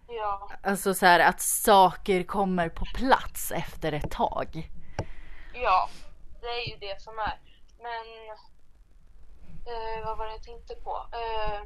Ja. 0.09 0.51
Alltså 0.63 0.95
så 0.95 1.07
här 1.07 1.21
att 1.21 1.41
saker 1.41 2.23
kommer 2.23 2.69
på 2.69 2.85
plats 2.95 3.53
efter 3.53 3.93
ett 3.93 4.11
tag. 4.11 4.71
Ja, 5.55 5.89
det 6.41 6.47
är 6.47 6.69
ju 6.69 6.77
det 6.77 7.03
som 7.03 7.19
är. 7.19 7.41
Men 7.79 8.05
eh, 9.67 10.07
vad 10.07 10.19
var 10.19 10.27
det 10.27 10.33
jag 10.33 10.43
tänkte 10.43 10.75
på? 10.75 11.07
Eh, 11.13 11.63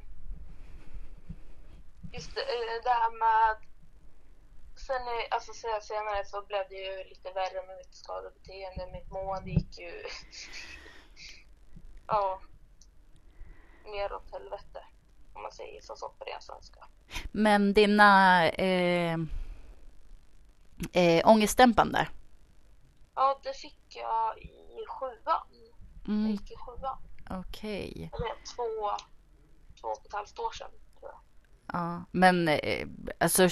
just 2.13 2.35
det, 2.35 2.41
eh, 2.41 2.83
det 2.85 2.91
här 2.91 3.19
med 3.19 3.67
sen 4.77 5.03
alltså, 5.31 5.53
senare 5.83 6.25
så 6.25 6.43
blev 6.43 6.69
det 6.69 6.75
ju 6.75 7.09
lite 7.09 7.33
värre 7.33 7.67
med 7.67 7.77
mitt 7.77 7.95
skadebeteende. 7.95 8.93
Mitt 8.93 9.11
mående 9.11 9.51
gick 9.51 9.79
ju 9.79 9.93
ja, 12.07 12.41
mer 13.85 14.13
åt 14.13 14.33
helvete 14.33 14.85
om 15.35 15.43
man 15.43 15.53
säger 15.53 15.81
så, 15.81 15.97
så 15.97 16.09
på 16.09 16.25
ren 16.25 16.43
svenska. 16.43 16.87
Men 17.33 17.73
dina 17.73 18.43
eh, 18.49 19.19
eh, 20.93 21.29
ångestdämpande? 21.29 22.09
Ja, 23.15 23.41
det 23.43 23.53
fick 23.53 23.97
jag 23.97 24.39
i 24.39 24.87
sjuan. 24.89 25.47
Mm. 26.09 26.23
Jag 26.23 26.31
gick 26.31 26.51
i 26.51 26.57
sjuan. 26.57 26.99
Okej. 27.31 28.11
Okay. 28.13 28.29
Två, 28.55 28.91
två 29.81 29.89
och 29.89 30.07
ett 30.07 30.13
halvt 30.13 30.39
år 30.39 30.51
sedan. 30.51 30.71
Ja, 31.73 32.05
men 32.11 32.49
eh, 32.49 32.87
alltså 33.19 33.49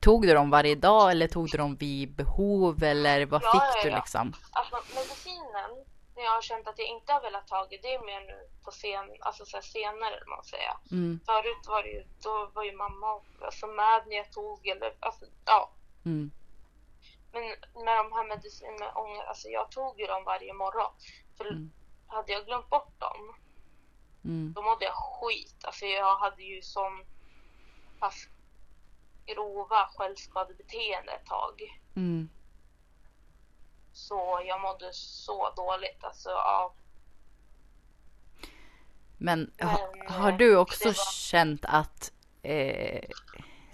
tog 0.00 0.22
du 0.22 0.34
dem 0.34 0.50
varje 0.50 0.74
dag 0.74 1.10
eller 1.10 1.28
tog 1.28 1.50
du 1.50 1.58
dem 1.58 1.76
vid 1.76 2.14
behov 2.14 2.82
eller 2.82 3.26
vad 3.26 3.42
ja, 3.42 3.52
fick 3.52 3.84
du 3.84 3.96
liksom? 3.96 4.32
Alltså 4.50 4.76
medicinen, 4.94 5.70
när 6.16 6.22
jag 6.22 6.30
har 6.30 6.42
känt 6.42 6.68
att 6.68 6.78
jag 6.78 6.88
inte 6.88 7.12
har 7.12 7.20
velat 7.20 7.46
ta 7.48 7.66
det 7.70 7.94
är 7.94 8.06
mer 8.06 8.20
nu 8.20 8.48
på 8.64 8.70
sen, 8.70 9.06
alltså 9.20 9.44
så 9.44 9.58
senare 9.62 10.24
man 10.26 10.44
säger. 10.44 10.74
Mm. 10.90 11.20
Förut 11.26 11.64
var 11.68 11.82
det 11.82 11.88
ju, 11.88 12.04
då 12.22 12.50
var 12.54 12.64
ju 12.64 12.72
mamma 12.72 13.20
alltså 13.44 13.66
med 13.66 14.02
när 14.06 14.16
jag 14.16 14.32
tog 14.32 14.66
eller 14.66 14.94
alltså 15.00 15.24
ja. 15.44 15.70
Mm. 16.04 16.30
Men 17.32 17.42
med 17.84 17.96
de 17.96 18.12
här 18.12 18.28
medicinerna, 18.28 18.86
alltså 19.28 19.48
jag 19.48 19.70
tog 19.70 20.00
ju 20.00 20.06
dem 20.06 20.24
varje 20.24 20.52
morgon. 20.52 20.92
För 21.36 21.44
mm. 21.44 21.70
hade 22.06 22.32
jag 22.32 22.46
glömt 22.46 22.70
bort 22.70 23.00
dem, 23.00 23.34
mm. 24.24 24.52
då 24.52 24.62
mådde 24.62 24.84
jag 24.84 24.94
skit. 24.94 25.64
Alltså 25.64 25.86
jag 25.86 26.16
hade 26.16 26.42
ju 26.42 26.62
som 26.62 27.04
fast 28.00 28.28
grova 29.26 29.88
självskadebeteende 29.96 31.12
ett 31.12 31.26
tag. 31.26 31.80
Mm. 31.96 32.28
Så 33.92 34.40
jag 34.46 34.60
mådde 34.60 34.92
så 34.92 35.50
dåligt. 35.56 36.04
Alltså, 36.04 36.28
ja. 36.30 36.74
Men 39.18 39.50
ha, 39.60 39.90
Men, 39.98 40.08
har 40.16 40.32
eh, 40.32 40.36
du 40.38 40.56
också 40.56 40.88
var- 40.88 41.12
känt 41.12 41.64
att 41.64 42.12
eh, 42.42 43.04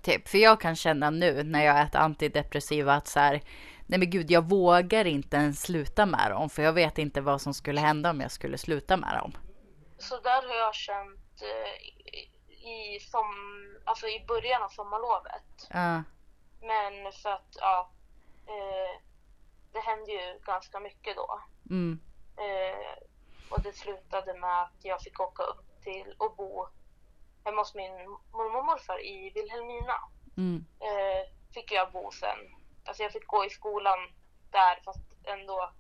typ, 0.03 0.29
för 0.29 0.39
jag 0.39 0.61
kan 0.61 0.77
känna 0.77 1.11
nu 1.11 1.43
när 1.43 1.65
jag 1.65 1.81
äter 1.81 2.01
antidepressiva 2.01 2.95
att 2.95 3.09
så 3.09 3.21
här, 3.21 3.43
nej 3.87 3.99
men 3.99 4.11
gud, 4.11 4.31
jag 4.31 4.49
vågar 4.49 5.05
inte 5.05 5.37
ens 5.37 5.63
sluta 5.63 6.07
med 6.07 6.31
dem 6.31 6.51
för 6.51 6.63
jag 6.63 6.73
vet 6.73 6.99
inte 6.99 7.21
vad 7.21 7.41
som 7.41 7.55
skulle 7.55 7.81
hända 7.81 8.11
om 8.11 8.21
jag 8.21 8.31
skulle 8.31 8.59
sluta 8.59 8.97
med 8.97 9.15
dem. 9.19 9.33
Så 9.99 10.21
där 10.21 10.49
har 10.49 10.55
jag 10.55 10.75
känt 10.75 11.43
eh, 11.43 12.29
i, 12.65 13.01
som, 13.01 13.27
alltså 13.85 14.07
i 14.07 14.25
början 14.29 14.63
av 14.63 14.69
sommarlovet. 14.69 15.67
Ja, 15.71 16.03
Men 16.61 17.13
för 17.13 17.31
att, 17.31 17.57
ja, 17.61 17.91
eh, 18.47 19.01
det 19.73 19.81
hände 19.81 20.13
ju 20.13 20.39
ganska 20.47 20.81
mycket 20.81 21.17
då. 21.17 21.41
mm, 21.71 22.01
Eh, 22.37 23.03
och 23.51 23.63
det 23.63 23.73
slutade 23.73 24.35
med 24.35 24.63
att 24.63 24.79
jag 24.83 25.01
fick 25.01 25.21
åka 25.21 25.43
upp 25.43 25.83
till 25.83 26.15
och 26.19 26.37
bo 26.37 26.67
hemma 27.45 27.61
hos 27.61 27.75
min 27.75 27.93
mormor 28.33 28.59
och 28.59 28.65
morfar 28.65 29.05
i 29.07 29.31
Vilhelmina. 29.31 30.01
mm, 30.37 30.65
Eh, 30.81 31.29
fick 31.55 31.73
jag 31.73 31.93
bo 31.93 32.11
sen. 32.11 32.39
Alltså 32.85 33.03
jag 33.03 33.13
fick 33.13 33.27
gå 33.27 33.45
i 33.45 33.51
skolan 33.51 33.99
där 34.51 34.81
fast 34.85 35.05
ändå 35.25 35.73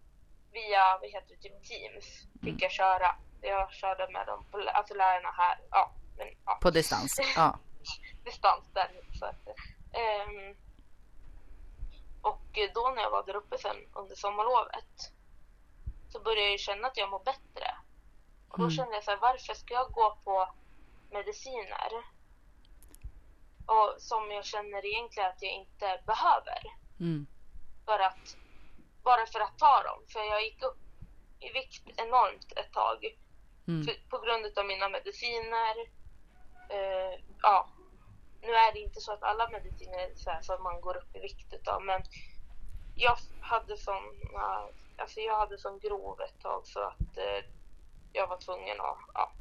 via, 0.52 0.98
vad 1.00 1.10
heter 1.10 1.28
det, 1.36 1.40
typ 1.42 1.64
Teams 1.64 2.06
fick 2.44 2.62
jag 2.62 2.70
köra. 2.70 3.16
Jag 3.40 3.72
körde 3.72 4.08
med 4.12 4.26
dem, 4.26 4.44
på, 4.50 4.58
alltså 4.74 4.94
lärarna 4.94 5.30
här. 5.30 5.58
Ja, 5.70 5.92
men 6.16 6.26
ja. 6.46 6.58
på 6.62 6.70
distans. 6.70 7.20
Ja, 7.36 7.58
distans 8.24 8.64
där. 8.72 8.90
Så 9.18 9.24
att, 9.24 9.46
ehm, 9.92 10.56
och 12.22 12.58
då 12.74 12.92
när 12.96 13.02
jag 13.02 13.10
var 13.10 13.22
där 13.26 13.36
uppe 13.36 13.58
sen 13.58 13.76
under 13.92 14.14
sommarlovet 14.14 15.12
så 16.08 16.20
började 16.20 16.50
jag 16.50 16.60
känna 16.60 16.88
att 16.88 16.96
jag 16.96 17.10
mår 17.10 17.24
bättre. 17.24 17.76
Och 18.48 18.58
då 18.58 18.64
Mm. 18.64 18.76
kände 18.76 18.94
jag 18.94 19.04
så 19.04 19.10
här, 19.10 19.18
varför 19.18 19.54
ska 19.54 19.74
jag 19.74 19.92
gå 19.92 20.18
på 20.24 20.54
mediciner? 21.10 21.90
Och 23.66 23.94
som 23.98 24.30
jag 24.30 24.44
känner 24.44 24.86
egentligen 24.86 25.28
att 25.30 25.42
jag 25.42 25.52
inte 25.52 26.02
behöver. 26.06 26.62
mm, 27.00 27.26
För 27.84 27.98
att, 27.98 28.36
bara 29.02 29.26
för 29.26 29.40
att 29.40 29.58
ta 29.58 29.82
dem. 29.82 29.98
För 30.08 30.20
jag 30.20 30.42
gick 30.44 30.62
upp 30.62 30.78
i 31.40 31.52
vikt 31.52 31.88
enormt 31.96 32.52
ett 32.56 32.72
tag. 32.72 33.18
mm, 33.68 33.84
För, 33.86 33.94
på 34.10 34.18
grund 34.18 34.58
av 34.58 34.64
mina 34.66 34.88
mediciner. 34.88 35.74
Eh, 36.68 37.20
ja, 37.42 37.68
nu 38.42 38.52
är 38.52 38.72
det 38.72 38.78
inte 38.80 39.00
så 39.00 39.12
att 39.12 39.22
alla 39.22 39.48
mediciner 39.48 39.98
är 39.98 40.14
så, 40.14 40.30
här, 40.30 40.42
så 40.42 40.52
att 40.52 40.62
man 40.62 40.80
går 40.80 40.96
upp 40.96 41.16
i 41.16 41.20
vikt 41.20 41.52
utav, 41.54 41.82
men 41.82 42.02
jag 42.94 43.16
hade 43.40 43.76
sån, 43.76 44.04
alltså 44.96 45.20
jag 45.20 45.38
hade 45.38 45.58
sån 45.58 45.78
grov 45.78 46.20
ett 46.20 46.42
tag 46.42 46.66
så 46.66 46.80
att 46.80 47.16
eh, 47.16 47.44
jag 48.12 48.26
var 48.26 48.36
tvungen 48.36 48.80
att 48.80 48.98
ja, 49.14 49.32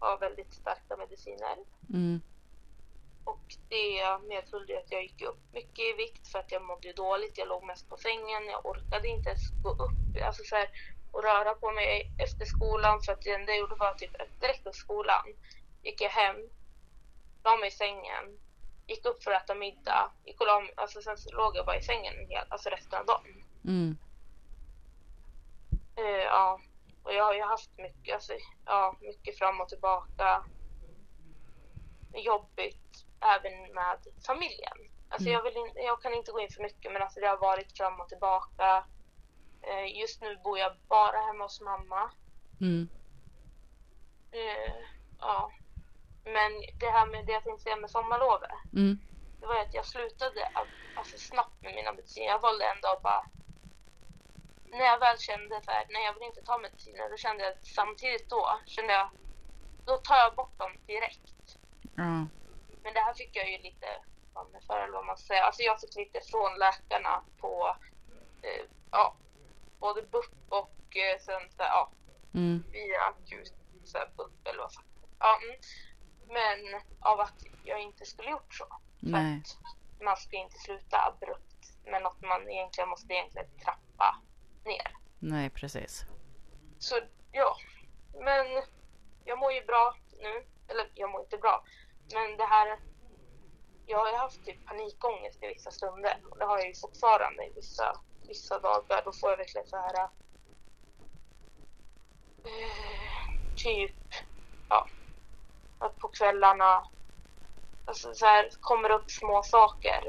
ha 0.00 0.16
väldigt 0.16 0.54
starka 0.54 0.96
mediciner. 0.96 1.56
mm, 1.92 2.20
Och 3.24 3.54
det 3.68 4.18
medföljde 4.28 4.78
att 4.78 4.92
jag 4.92 5.02
gick 5.02 5.22
upp 5.22 5.38
mycket 5.52 5.78
i 5.78 5.92
vikt 5.92 6.28
för 6.28 6.38
att 6.38 6.52
jag 6.52 6.62
mådde 6.62 6.92
dåligt. 6.92 7.38
Jag 7.38 7.48
låg 7.48 7.64
mest 7.64 7.88
på 7.88 7.96
sängen. 7.96 8.46
Jag 8.50 8.66
orkade 8.66 9.08
inte 9.08 9.28
ens 9.28 9.50
gå 9.62 9.70
upp 9.70 10.24
alltså 10.26 10.42
så 10.44 10.56
här, 10.56 10.68
och 11.12 11.22
röra 11.22 11.54
på 11.54 11.70
mig 11.70 12.12
efter 12.18 12.44
skolan. 12.44 13.00
För 13.00 13.12
att 13.12 13.22
det 13.22 13.30
enda 13.30 13.52
jag 13.52 13.58
gjorde 13.60 13.74
var 13.74 13.94
typ 13.94 14.40
direkt 14.40 14.66
efter 14.66 14.72
skolan 14.72 15.26
gick 15.86 16.00
jag 16.00 16.10
hem, 16.10 16.36
la 17.44 17.56
mig 17.56 17.68
i 17.68 17.70
sängen, 17.70 18.38
gick 18.86 19.04
upp 19.06 19.22
för 19.22 19.30
att 19.30 19.42
äta 19.42 19.54
middag, 19.54 20.10
gick 20.24 20.40
och 20.40 20.46
la 20.46 20.60
mig, 20.60 20.74
alltså 20.76 21.02
sen 21.02 21.16
låg 21.32 21.56
jag 21.56 21.66
bara 21.66 21.76
i 21.76 21.82
sängen 21.82 22.14
en 22.18 22.28
hel, 22.28 22.46
alltså 22.48 22.68
resten 22.68 22.98
av 23.00 23.06
dagen. 23.06 23.44
mm, 23.64 23.96
Eh, 25.96 26.04
ja, 26.04 26.60
och 27.02 27.12
jag 27.14 27.24
har 27.24 27.34
ju 27.34 27.42
haft 27.42 27.70
mycket, 27.78 28.14
alltså, 28.14 28.32
ja, 28.64 28.96
mycket 29.00 29.38
fram 29.38 29.60
och 29.60 29.68
tillbaka. 29.68 30.44
Jobbigt 32.14 33.06
även 33.20 33.74
med 33.74 33.98
familjen. 34.26 34.78
Alltså 35.08 35.28
Mm. 35.28 35.32
jag, 35.32 35.42
vill 35.42 35.56
in, 35.56 35.72
jag 35.74 36.02
kan 36.02 36.14
inte 36.14 36.32
gå 36.32 36.40
in 36.40 36.50
för 36.50 36.62
mycket 36.62 36.92
men 36.92 37.02
alltså 37.02 37.20
det 37.20 37.26
har 37.26 37.36
varit 37.36 37.76
fram 37.76 38.00
och 38.00 38.08
tillbaka. 38.08 38.84
Eh, 39.62 39.98
just 40.00 40.20
nu 40.20 40.36
bor 40.36 40.58
jag 40.58 40.76
bara 40.88 41.18
hemma 41.26 41.44
hos 41.44 41.60
mamma. 41.60 42.10
mm, 42.60 42.88
Eh, 44.30 44.74
ja. 45.20 45.50
Men 46.26 46.52
det 46.80 46.90
här 46.90 47.06
med 47.06 47.26
det 47.26 47.32
jag 47.32 47.44
tänkte 47.44 47.62
säga 47.62 47.76
med 47.76 47.90
sommarlovet. 47.90 48.50
mm, 48.72 48.98
Det 49.40 49.46
var 49.46 49.60
att 49.60 49.74
jag 49.74 49.86
slutade 49.86 50.50
alltså, 50.94 51.18
snabbt 51.18 51.62
med 51.62 51.74
mina 51.74 51.92
mediciner. 51.92 52.26
Jag 52.26 52.40
valde 52.40 52.64
ändå 52.64 52.88
att 52.88 53.02
bara... 53.02 53.26
När 54.64 54.84
jag 54.84 54.98
väl 54.98 55.18
kände 55.18 55.60
nej 55.66 56.04
jag 56.04 56.14
vill 56.14 56.22
inte 56.22 56.42
ta 56.42 56.58
mediciner, 56.58 57.10
då 57.10 57.16
kände 57.16 57.44
jag 57.44 57.52
att 57.52 57.66
samtidigt 57.66 58.30
då 58.30 58.60
kände 58.66 58.92
jag, 58.92 59.08
då 59.84 59.96
tar 59.96 60.16
jag 60.16 60.34
bort 60.34 60.58
dem 60.58 60.72
direkt. 60.86 61.58
ja, 61.96 62.26
Men 62.82 62.94
det 62.94 63.00
här 63.00 63.14
fick 63.14 63.36
jag 63.36 63.50
ju 63.52 63.58
lite 63.58 63.86
fan 64.34 64.46
för 64.66 64.78
eller 64.82 64.92
vad 64.92 65.06
man 65.06 65.16
säger. 65.18 65.42
Alltså 65.42 65.62
jag 65.62 65.80
fick 65.80 65.96
lite 65.96 66.20
från 66.30 66.58
läkarna 66.58 67.22
på, 67.40 67.76
eh, 68.42 68.64
ja, 68.90 69.16
både 69.78 70.02
BUP 70.02 70.34
och 70.48 70.96
eh, 70.96 71.18
sen 71.20 71.50
så 71.50 71.56
ja, 71.62 71.90
mm, 72.34 72.64
via 72.72 73.00
akut 73.00 73.54
så 73.84 73.98
här, 73.98 74.08
BUP 74.16 74.46
eller 74.48 74.58
vad 74.58 74.72
fan. 74.72 74.84
Ja, 75.18 75.40
mm. 75.44 75.56
Men 76.26 76.80
av 77.00 77.20
att 77.20 77.44
jag 77.64 77.80
inte 77.80 78.06
skulle 78.06 78.30
gjort 78.30 78.54
så. 78.54 78.66
För 79.00 79.16
att 79.16 79.58
man 80.00 80.16
ska 80.16 80.36
inte 80.36 80.58
sluta 80.58 80.96
abrupt 81.06 81.72
med 81.84 82.02
något 82.02 82.22
man 82.22 82.50
egentligen 82.50 82.90
måste 82.90 83.12
egentligen 83.12 83.48
trappa 83.64 84.16
ner. 84.64 84.96
nej, 85.18 85.50
precis. 85.50 86.04
Så 86.78 87.00
ja, 87.32 87.56
men 88.20 88.46
jag 89.24 89.38
mår 89.38 89.52
ju 89.52 89.64
bra 89.64 89.96
nu. 90.22 90.46
Eller 90.68 90.90
jag 90.94 91.10
mår 91.10 91.20
inte 91.20 91.38
bra. 91.38 91.64
Men 92.12 92.36
det 92.36 92.44
här, 92.44 92.78
jag 93.86 93.98
har 93.98 94.10
ju 94.10 94.16
haft 94.16 94.44
typ 94.44 94.66
panikångest 94.66 95.42
i 95.42 95.46
vissa 95.46 95.70
stunder. 95.70 96.20
Och 96.30 96.38
det 96.38 96.44
har 96.44 96.58
jag 96.58 96.68
ju 96.68 96.74
fortfarande 96.74 97.46
i 97.46 97.52
vissa, 97.54 98.00
vissa 98.28 98.58
dagar. 98.58 99.02
Då 99.04 99.12
får 99.12 99.30
jag 99.30 99.36
verkligen 99.36 99.66
så 99.66 99.76
här 99.76 100.08
eh, 102.44 102.50
typ, 103.56 103.96
ja, 104.68 104.88
att 105.78 105.98
på 105.98 106.08
kvällarna 106.08 106.84
alltså 107.84 108.14
så 108.14 108.26
här, 108.26 108.50
kommer 108.60 108.90
upp 108.90 109.10
små 109.10 109.42
saker 109.42 110.02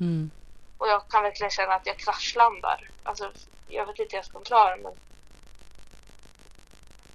Mm, 0.00 0.30
och 0.78 0.88
jag 0.88 1.08
kan 1.08 1.22
verkligen 1.22 1.50
känna 1.50 1.74
att 1.74 1.86
jag 1.86 1.96
kraschlandar. 1.96 2.90
Alltså, 3.02 3.30
jag 3.68 3.86
vet 3.86 3.98
inte 3.98 4.16
hur 4.16 4.18
jag 4.18 4.24
ska 4.24 4.38
förklara 4.38 4.76
men 4.76 4.92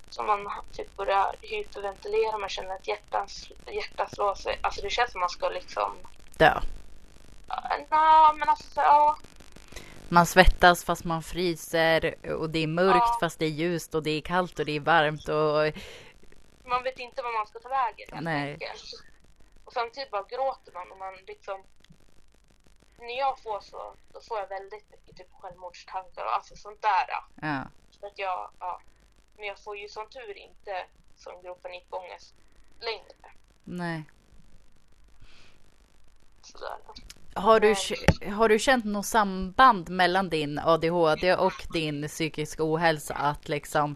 som 0.09 0.27
man 0.27 0.51
typ 0.71 0.97
börjar 0.97 1.35
hyperventilera, 1.41 2.37
man 2.37 2.49
känner 2.49 2.75
att 2.75 2.87
hjärtat, 2.87 3.31
hjärtat 3.65 4.15
slår 4.15 4.35
sig. 4.35 4.59
Alltså 4.61 4.81
det 4.81 4.89
känns 4.89 5.11
som 5.11 5.19
man 5.19 5.29
ska 5.29 5.49
liksom... 5.49 5.91
dö. 6.37 6.59
Nej, 7.47 7.85
men 8.35 8.49
alltså 8.49 8.81
ja. 8.81 9.17
Man 10.09 10.25
svettas 10.25 10.83
fast 10.83 11.03
man 11.03 11.23
fryser 11.23 12.15
och 12.33 12.49
det 12.49 12.59
är 12.59 12.67
mörkt 12.67 12.97
Ja. 12.97 13.17
fast 13.19 13.39
det 13.39 13.45
är 13.45 13.49
ljust 13.49 13.95
och 13.95 14.03
det 14.03 14.11
är 14.11 14.21
kallt 14.21 14.59
och 14.59 14.65
det 14.65 14.75
är 14.75 14.79
varmt 14.79 15.27
och 15.29 15.81
Man 16.67 16.83
vet 16.83 16.99
inte 16.99 17.21
vad 17.21 17.33
man 17.33 17.47
ska 17.47 17.59
ta 17.59 17.69
vägen 17.69 18.23
Nej. 18.23 18.57
Och 19.65 19.73
samtidigt 19.73 20.11
bara 20.11 20.23
gråter 20.23 20.71
man 20.73 20.91
och 20.91 20.97
man 20.97 21.15
liksom... 21.27 21.63
När 22.99 23.17
jag 23.17 23.39
får 23.39 23.59
så, 23.61 23.93
då 24.13 24.21
får 24.21 24.39
jag 24.39 24.47
väldigt 24.47 24.91
mycket 24.91 25.17
typ 25.17 25.27
självmordstankar 25.41 26.25
och 26.25 26.35
alltså 26.35 26.55
sånt 26.55 26.81
där. 26.81 27.05
ja, 27.41 27.67
Så 27.91 28.07
att 28.07 28.19
jag, 28.19 28.49
ja. 28.59 28.81
Men 29.37 29.45
jag 29.45 29.59
får 29.59 29.77
ju 29.77 29.89
som 29.89 30.09
tur 30.09 30.37
inte 30.37 30.85
sån 31.15 31.41
grov 31.41 31.55
panikångest 31.55 32.35
längre. 32.79 33.13
nej. 33.63 34.03
Sådär. 36.41 36.77
Har 37.33 37.59
du, 37.59 37.75
har 38.31 38.49
du 38.49 38.59
känt 38.59 38.85
något 38.85 39.05
samband 39.05 39.89
mellan 39.89 40.29
din 40.29 40.59
ADHD 40.59 41.35
och 41.35 41.53
din 41.73 42.07
psykiska 42.07 42.63
ohälsa? 42.63 43.13
Att 43.13 43.49
liksom 43.49 43.95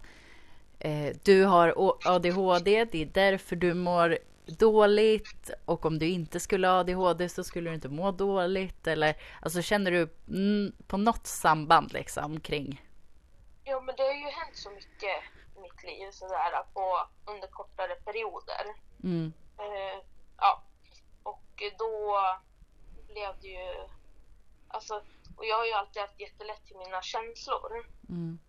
eh, 0.82 1.16
du 1.24 1.44
har 1.44 1.74
ADHD, 2.06 2.86
det 2.86 3.02
är 3.02 3.06
därför 3.06 3.56
du 3.56 3.74
mår 3.74 4.18
dåligt 4.46 5.52
och 5.66 5.86
om 5.86 6.00
du 6.00 6.10
inte 6.10 6.40
skulle 6.40 6.68
ha 6.68 6.80
ADHD 6.80 7.30
så 7.30 7.44
skulle 7.44 7.70
du 7.70 7.76
inte 7.76 7.90
må 7.90 8.12
dåligt 8.12 8.88
eller 8.88 9.16
alltså 9.42 9.62
känner 9.62 9.92
du 9.92 10.10
mm, 10.28 10.72
på 10.88 10.98
något 10.98 11.28
samband 11.28 11.94
liksom 11.94 12.40
kring? 12.40 12.82
Ja, 13.64 13.82
men 13.82 13.96
det 13.96 14.04
har 14.04 14.14
ju 14.14 14.26
hänt 14.26 14.56
så 14.56 14.70
mycket 14.70 15.16
i 15.58 15.62
mitt 15.62 15.84
liv 15.84 16.12
sådär 16.12 16.64
på, 16.74 17.08
under 17.26 17.48
kortare 17.48 17.96
perioder. 17.96 18.66
Mm, 19.04 19.34
Eh, 19.62 20.06
ja, 20.38 20.64
och 21.24 21.64
då 21.78 22.18
blev 23.08 23.30
det 23.42 23.48
ju... 23.48 23.88
Alltså, 24.68 24.94
och 25.38 25.46
jag 25.46 25.58
har 25.58 25.66
ju 25.66 25.74
alltid 25.74 26.02
haft 26.02 26.20
jättelätt 26.20 26.66
till 26.66 26.78
mina 26.78 27.02
känslor. 27.02 27.86
mm, 28.10 28.40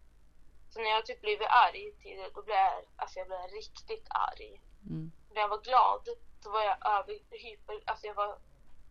Så 0.72 0.80
när 0.80 0.90
jag 0.90 1.06
typ 1.06 1.20
blivit 1.20 1.48
arg 1.48 1.92
tidigare, 2.02 2.30
då 2.34 2.42
blev 2.42 2.56
jag, 2.56 2.72
alltså 2.96 3.18
jag 3.18 3.26
blev 3.28 3.38
riktigt 3.40 4.06
arg. 4.10 4.60
mm, 4.90 5.12
När 5.34 5.40
jag 5.40 5.48
var 5.48 5.60
glad, 5.60 6.00
då 6.42 6.50
var 6.50 6.62
jag 6.62 6.76
över, 6.98 7.18
hyper, 7.30 7.80
alltså 7.86 8.06
jag 8.06 8.14
var 8.14 8.38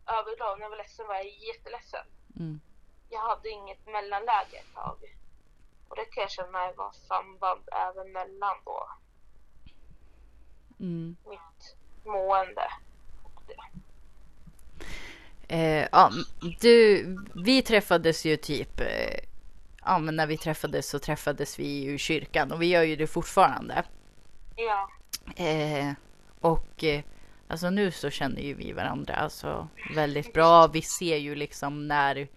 överlag, 0.06 0.58
när 0.58 0.64
jag 0.64 0.70
var 0.70 0.76
ledsen 0.76 1.06
var 1.06 1.14
jag 1.14 1.26
jätteledsen. 1.28 2.06
Mm. 2.36 2.60
Jag 3.10 3.20
hade 3.20 3.48
inget 3.48 3.86
mellanläge 3.86 4.56
ett 4.56 4.74
tag. 4.74 5.16
Och 5.88 5.96
det 5.96 6.04
kan 6.04 6.20
jag 6.20 6.30
känna 6.30 6.72
var 6.72 6.92
samband 6.92 7.68
även 7.72 8.12
mellan 8.12 8.56
då 8.64 8.88
Mm. 10.80 11.16
mitt 11.28 11.76
mående 12.04 12.68
och 13.24 13.42
det. 13.46 13.62
Eh, 15.54 15.88
ja, 15.92 16.10
du, 16.60 17.04
vi 17.44 17.62
träffades 17.62 18.24
ju 18.24 18.36
typ, 18.36 18.80
eh, 18.80 19.18
ja 19.84 19.98
men 19.98 20.16
när 20.16 20.26
vi 20.26 20.36
träffades 20.36 20.88
så 20.88 20.98
träffades 20.98 21.58
vi 21.58 21.82
ju 21.82 21.94
i 21.94 21.98
kyrkan 21.98 22.52
och 22.52 22.62
vi 22.62 22.66
gör 22.66 22.82
ju 22.82 22.96
det 22.96 23.06
fortfarande. 23.06 23.82
Ja, 24.56 24.88
Eh, 25.36 25.92
och 26.40 26.84
eh, 26.84 27.02
alltså 27.48 27.70
nu 27.70 27.90
så 27.90 28.10
känner 28.10 28.40
ju 28.42 28.54
vi 28.54 28.72
varandra 28.72 29.14
alltså 29.14 29.68
väldigt 29.94 30.32
bra. 30.32 30.66
Vi 30.66 30.82
ser 30.82 31.16
ju 31.16 31.34
liksom 31.34 31.88
när 31.88 32.28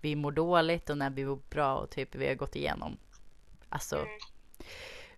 vi 0.00 0.16
mår 0.16 0.32
dåligt 0.32 0.90
och 0.90 0.98
när 0.98 1.10
vi 1.10 1.24
mår 1.24 1.38
bra 1.50 1.76
och 1.76 1.90
typ 1.90 2.14
vi 2.14 2.28
har 2.28 2.34
gått 2.34 2.56
igenom. 2.56 2.96
Alltså 3.68 3.96
Mm. 3.96 4.08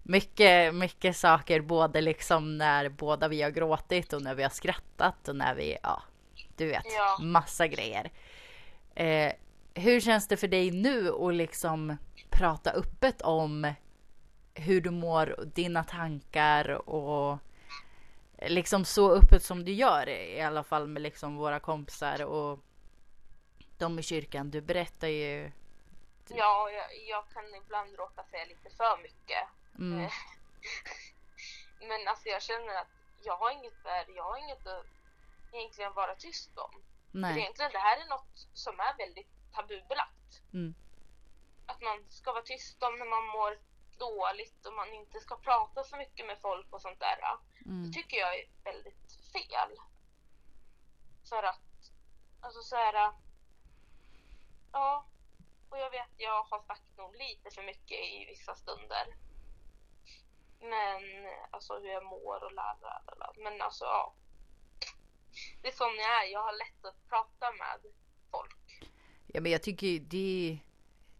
mycket, 0.02 0.74
mycket 0.74 1.16
saker 1.16 1.60
både 1.60 2.00
liksom 2.00 2.58
när 2.58 2.88
båda 2.88 3.28
vi 3.28 3.42
har 3.42 3.50
gråtit 3.50 4.12
och 4.12 4.22
när 4.22 4.34
vi 4.34 4.42
har 4.42 4.50
skrattat 4.50 5.28
och 5.28 5.36
när 5.36 5.54
vi, 5.54 5.76
ja, 5.82 6.02
du 6.56 6.66
vet, 6.66 6.86
Ja. 6.96 7.18
massa 7.24 7.66
grejer. 7.66 8.10
Eh, 8.94 9.32
hur 9.78 10.00
känns 10.00 10.28
det 10.28 10.36
för 10.36 10.48
dig 10.48 10.70
nu 10.70 11.12
att 11.12 11.34
liksom 11.34 11.96
prata 12.30 12.70
öppet 12.70 13.22
om 13.22 13.72
hur 14.54 14.80
du 14.80 14.90
mår, 14.90 15.44
dina 15.54 15.84
tankar 15.84 16.88
och 16.88 17.38
liksom 18.42 18.84
så 18.84 19.12
öppet 19.12 19.42
som 19.42 19.64
du 19.64 19.72
gör 19.72 20.08
i 20.08 20.40
alla 20.40 20.64
fall 20.64 20.86
med 20.88 21.02
liksom 21.02 21.36
våra 21.36 21.60
kompisar 21.60 22.24
och 22.24 22.58
de 23.78 23.98
i 23.98 24.02
kyrkan. 24.02 24.50
Du 24.50 24.60
berättar 24.60 25.08
ju. 25.08 25.52
ja 26.28 26.70
jag, 26.70 26.86
jag 27.08 27.24
kan 27.28 27.54
ibland 27.54 27.96
råka 27.96 28.24
säga 28.30 28.44
lite 28.44 28.70
för 28.76 29.02
mycket. 29.02 29.48
Mm, 29.78 30.10
Men 31.88 32.08
alltså 32.08 32.28
jag 32.28 32.42
känner 32.42 32.74
att 32.74 32.92
jag 33.24 33.36
har 33.36 33.50
inget 33.50 33.84
värde, 33.84 34.12
jag 34.12 34.24
har 34.24 34.36
inget 34.38 34.66
att 34.66 34.86
egentligen 35.52 35.92
vara 35.92 36.14
tyst 36.14 36.58
om. 36.58 36.70
För 37.12 37.18
nej. 37.18 37.38
egentligen 37.38 37.72
det 37.72 37.78
här 37.78 37.96
är 37.96 38.08
något 38.08 38.48
som 38.54 38.80
är 38.80 38.96
väldigt 38.98 39.37
tabubelagt. 39.52 40.42
Mm, 40.52 40.74
Att 41.66 41.80
man 41.82 42.04
ska 42.10 42.32
vara 42.32 42.42
tyst 42.42 42.82
om 42.82 42.98
när 42.98 43.06
man 43.06 43.26
mår 43.26 43.58
dåligt 43.98 44.66
och 44.66 44.72
man 44.72 44.92
inte 44.94 45.20
ska 45.20 45.36
prata 45.36 45.84
så 45.84 45.96
mycket 45.96 46.26
med 46.26 46.38
folk 46.40 46.66
och 46.72 46.82
sånt 46.82 47.00
där. 47.00 47.18
mm, 47.64 47.86
Det 47.86 47.92
tycker 47.92 48.16
jag 48.16 48.38
är 48.38 48.48
väldigt 48.64 49.12
fel. 49.32 49.76
För 51.28 51.42
att, 51.42 51.92
alltså 52.40 52.62
så 52.62 52.76
här. 52.76 53.12
Ja, 54.72 55.06
och 55.70 55.78
jag 55.78 55.90
vet 55.90 56.08
jag 56.16 56.42
har 56.44 56.60
sagt 56.62 56.96
nog 56.96 57.16
lite 57.16 57.50
för 57.50 57.62
mycket 57.62 57.98
i 57.98 58.24
vissa 58.28 58.54
stunder. 58.54 59.16
Men 60.60 61.02
alltså 61.50 61.78
hur 61.78 61.88
jag 61.88 62.04
mår 62.04 62.44
och 62.44 62.52
la 62.52 62.76
la 62.82 63.02
la, 63.06 63.14
la. 63.14 63.32
Men 63.36 63.62
alltså 63.62 63.84
ja. 63.84 64.14
Det 65.62 65.68
är 65.68 65.72
som 65.72 65.96
jag 65.96 66.24
är, 66.24 66.28
jag 66.32 66.42
har 66.42 66.52
lätt 66.52 66.84
att 66.84 67.08
prata 67.08 67.50
med 67.52 67.92
folk. 68.30 68.57
Ja, 69.38 69.42
men 69.42 69.52
jag 69.52 69.62
tycker 69.62 69.86
ju 69.86 69.98
det, 69.98 70.58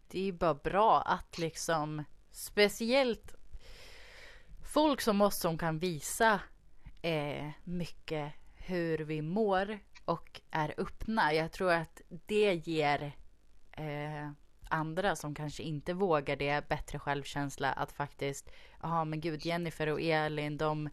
det 0.08 0.28
är 0.28 0.32
bara 0.32 0.54
bra 0.54 1.00
att 1.00 1.38
liksom 1.38 2.04
speciellt 2.30 3.34
folk 4.74 5.00
som 5.00 5.20
oss 5.20 5.40
som 5.40 5.58
kan 5.58 5.78
visa 5.78 6.40
eh, 7.02 7.48
mycket 7.64 8.32
hur 8.56 8.98
vi 8.98 9.22
mår 9.22 9.78
och 10.04 10.40
är 10.50 10.74
öppna. 10.76 11.34
Jag 11.34 11.52
tror 11.52 11.72
att 11.72 12.02
det 12.08 12.54
ger 12.54 13.16
eh, 13.72 14.30
andra 14.68 15.16
som 15.16 15.34
kanske 15.34 15.62
inte 15.62 15.94
vågar 15.94 16.36
det 16.36 16.68
bättre 16.68 16.98
självkänsla 16.98 17.72
att 17.72 17.92
faktiskt, 17.92 18.50
ja 18.82 19.04
men 19.04 19.20
gud 19.20 19.46
Jennifer 19.46 19.86
och 19.86 20.00
Elin 20.00 20.56
de 20.56 20.90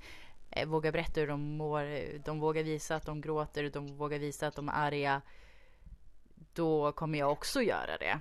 eh, 0.52 0.68
vågar 0.68 0.92
berätta 0.92 1.20
hur 1.20 1.28
de 1.28 1.58
mår, 1.58 2.18
de 2.26 2.40
vågar 2.40 2.64
visa 2.64 2.96
att 2.96 3.06
de 3.06 3.22
gråter, 3.22 3.70
de 3.70 3.98
vågar 3.98 4.20
visa 4.20 4.48
att 4.48 4.56
de 4.56 4.70
är 4.70 4.74
arga 4.74 5.22
då 6.56 6.92
kommer 6.92 7.20
jag 7.20 7.32
också 7.32 7.62
göra 7.62 7.98
det. 7.98 8.20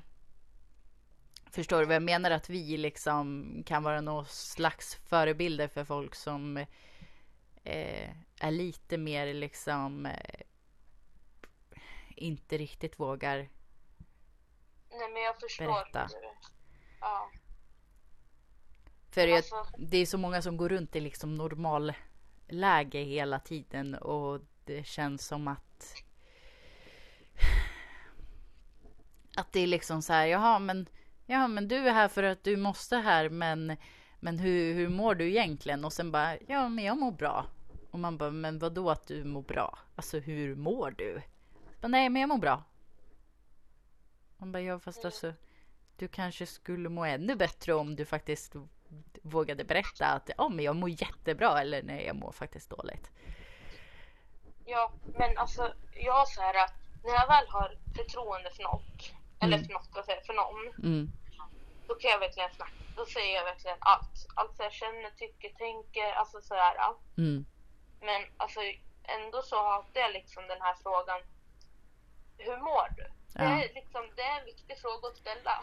Förstår 1.51 1.81
du 1.81 1.87
vad 1.87 1.95
jag 1.95 2.03
menar? 2.03 2.31
Att 2.31 2.51
vi 2.51 2.77
liksom 2.77 3.57
kan 3.67 3.83
vara 3.83 4.01
någon 4.01 4.27
slags 4.27 4.95
förebilder 4.95 5.69
för 5.69 5.85
folk 5.85 6.15
som 6.15 6.57
eh, 7.65 8.11
är 8.41 8.51
lite 8.51 8.99
mer 8.99 9.35
liksom 9.35 10.07
eh, 10.07 10.41
inte 12.17 12.59
riktigt 12.59 13.01
vågar. 13.01 13.37
Nej 14.91 15.09
men 15.13 15.23
jag 15.23 15.41
förstår. 15.41 15.67
Berätta. 15.67 16.09
Ja. 17.01 17.31
För 19.11 19.27
jag, 19.27 19.37
Alltså, 19.37 19.67
det 19.79 19.97
är 19.99 20.07
så 20.07 20.19
många 20.19 20.43
som 20.43 20.57
går 20.57 20.69
runt 20.69 20.97
i 20.97 21.01
liksom 21.01 21.35
normalläge 21.35 22.99
hela 22.99 23.41
tiden 23.41 23.95
och 23.95 24.41
det 24.65 24.87
känns 24.87 25.27
som 25.27 25.49
att 25.49 26.04
att 29.37 29.53
det 29.53 29.61
är 29.61 29.67
liksom 29.67 30.03
så 30.03 30.13
här, 30.13 30.27
jaha 30.27 30.59
men, 30.59 30.87
ja, 31.27 31.49
men 31.49 31.69
du 31.69 31.77
är 31.77 31.93
här 31.93 32.09
för 32.09 32.23
att 32.23 32.45
du 32.45 32.57
måste 32.57 32.97
här 32.97 33.29
men, 33.29 33.77
men 34.21 34.39
hur, 34.39 34.75
hur 34.75 34.89
mår 34.89 35.15
du 35.15 35.29
egentligen? 35.29 35.85
Och 35.85 35.93
sen 35.93 36.13
bara, 36.13 36.37
ja 36.49 36.69
men 36.69 36.85
jag 36.85 36.99
mår 36.99 37.13
bra. 37.13 37.47
Och 37.91 37.99
man 37.99 38.19
bara, 38.19 38.31
men 38.31 38.59
vadå 38.59 38.91
att 38.91 39.07
du 39.07 39.25
mår 39.25 39.43
bra? 39.43 39.79
Alltså 39.97 40.19
hur 40.19 40.57
mår 40.57 40.91
du? 40.91 41.23
Bara, 41.81 41.89
Nej 41.89 42.09
men 42.09 42.21
jag 42.21 42.29
mår 42.29 42.39
bra. 42.39 42.63
Man 44.37 44.53
bara, 44.53 44.63
ja 44.63 44.79
fast 44.79 45.05
alltså 45.05 45.33
du 45.97 46.09
kanske 46.09 46.47
skulle 46.47 46.89
må 46.89 47.05
ännu 47.05 47.37
bättre 47.37 47.75
om 47.75 47.97
du 47.97 48.05
faktiskt 48.05 48.55
vågade 49.23 49.65
berätta 49.65 50.07
att 50.07 50.31
ja, 50.39 50.49
men 50.49 50.65
jag 50.65 50.77
mår 50.77 50.91
jättebra 50.91 51.61
eller 51.61 51.83
nej, 51.83 52.07
jag 52.07 52.17
mår 52.17 52.33
faktiskt 52.33 52.71
dåligt. 52.71 53.11
ja, 54.65 54.93
men 55.19 55.39
alltså 55.39 55.75
jag 55.95 56.13
har 56.13 56.27
så 56.27 56.41
här 56.41 56.65
att 56.65 56.75
när 57.05 57.15
jag 57.15 57.29
väl 57.29 57.49
har 57.49 57.79
förtroende 57.97 58.51
för 58.51 58.63
något, 58.63 59.13
eller 59.43 59.59
för 59.59 59.73
något, 59.73 59.89
vad 59.95 60.05
säger 60.05 60.21
för 60.21 60.35
någon, 60.35 60.69
Mm, 60.83 61.09
då 61.89 61.95
kan 61.95 62.11
jag 62.11 62.19
verkligen 62.19 62.51
snacka. 62.55 62.73
Då 62.97 63.07
säger 63.07 63.35
jag 63.37 63.45
verkligen 63.45 63.77
allt. 63.81 64.27
Allt 64.37 64.55
jag 64.59 64.73
känner, 64.73 65.11
tycker, 65.11 65.49
tänker, 65.49 66.13
alltså 66.13 66.41
sådär. 66.41 66.75
ja. 66.77 66.99
mm, 67.19 67.45
Men 68.01 68.23
alltså 68.37 68.61
ändå 69.03 69.43
så 69.43 69.57
hatar 69.63 70.01
jag 70.01 70.13
liksom 70.13 70.47
den 70.47 70.61
här 70.63 70.75
frågan. 70.83 71.21
Hur 72.39 72.57
mår 72.57 72.89
du? 72.97 73.03
Det, 73.03 73.45
Ja. 73.45 73.63
är 73.63 73.75
liksom, 73.75 74.03
det 74.17 74.23
är 74.23 74.39
en 74.41 74.45
viktig 74.45 74.79
fråga 74.81 75.09
att 75.09 75.17
ställa. 75.17 75.63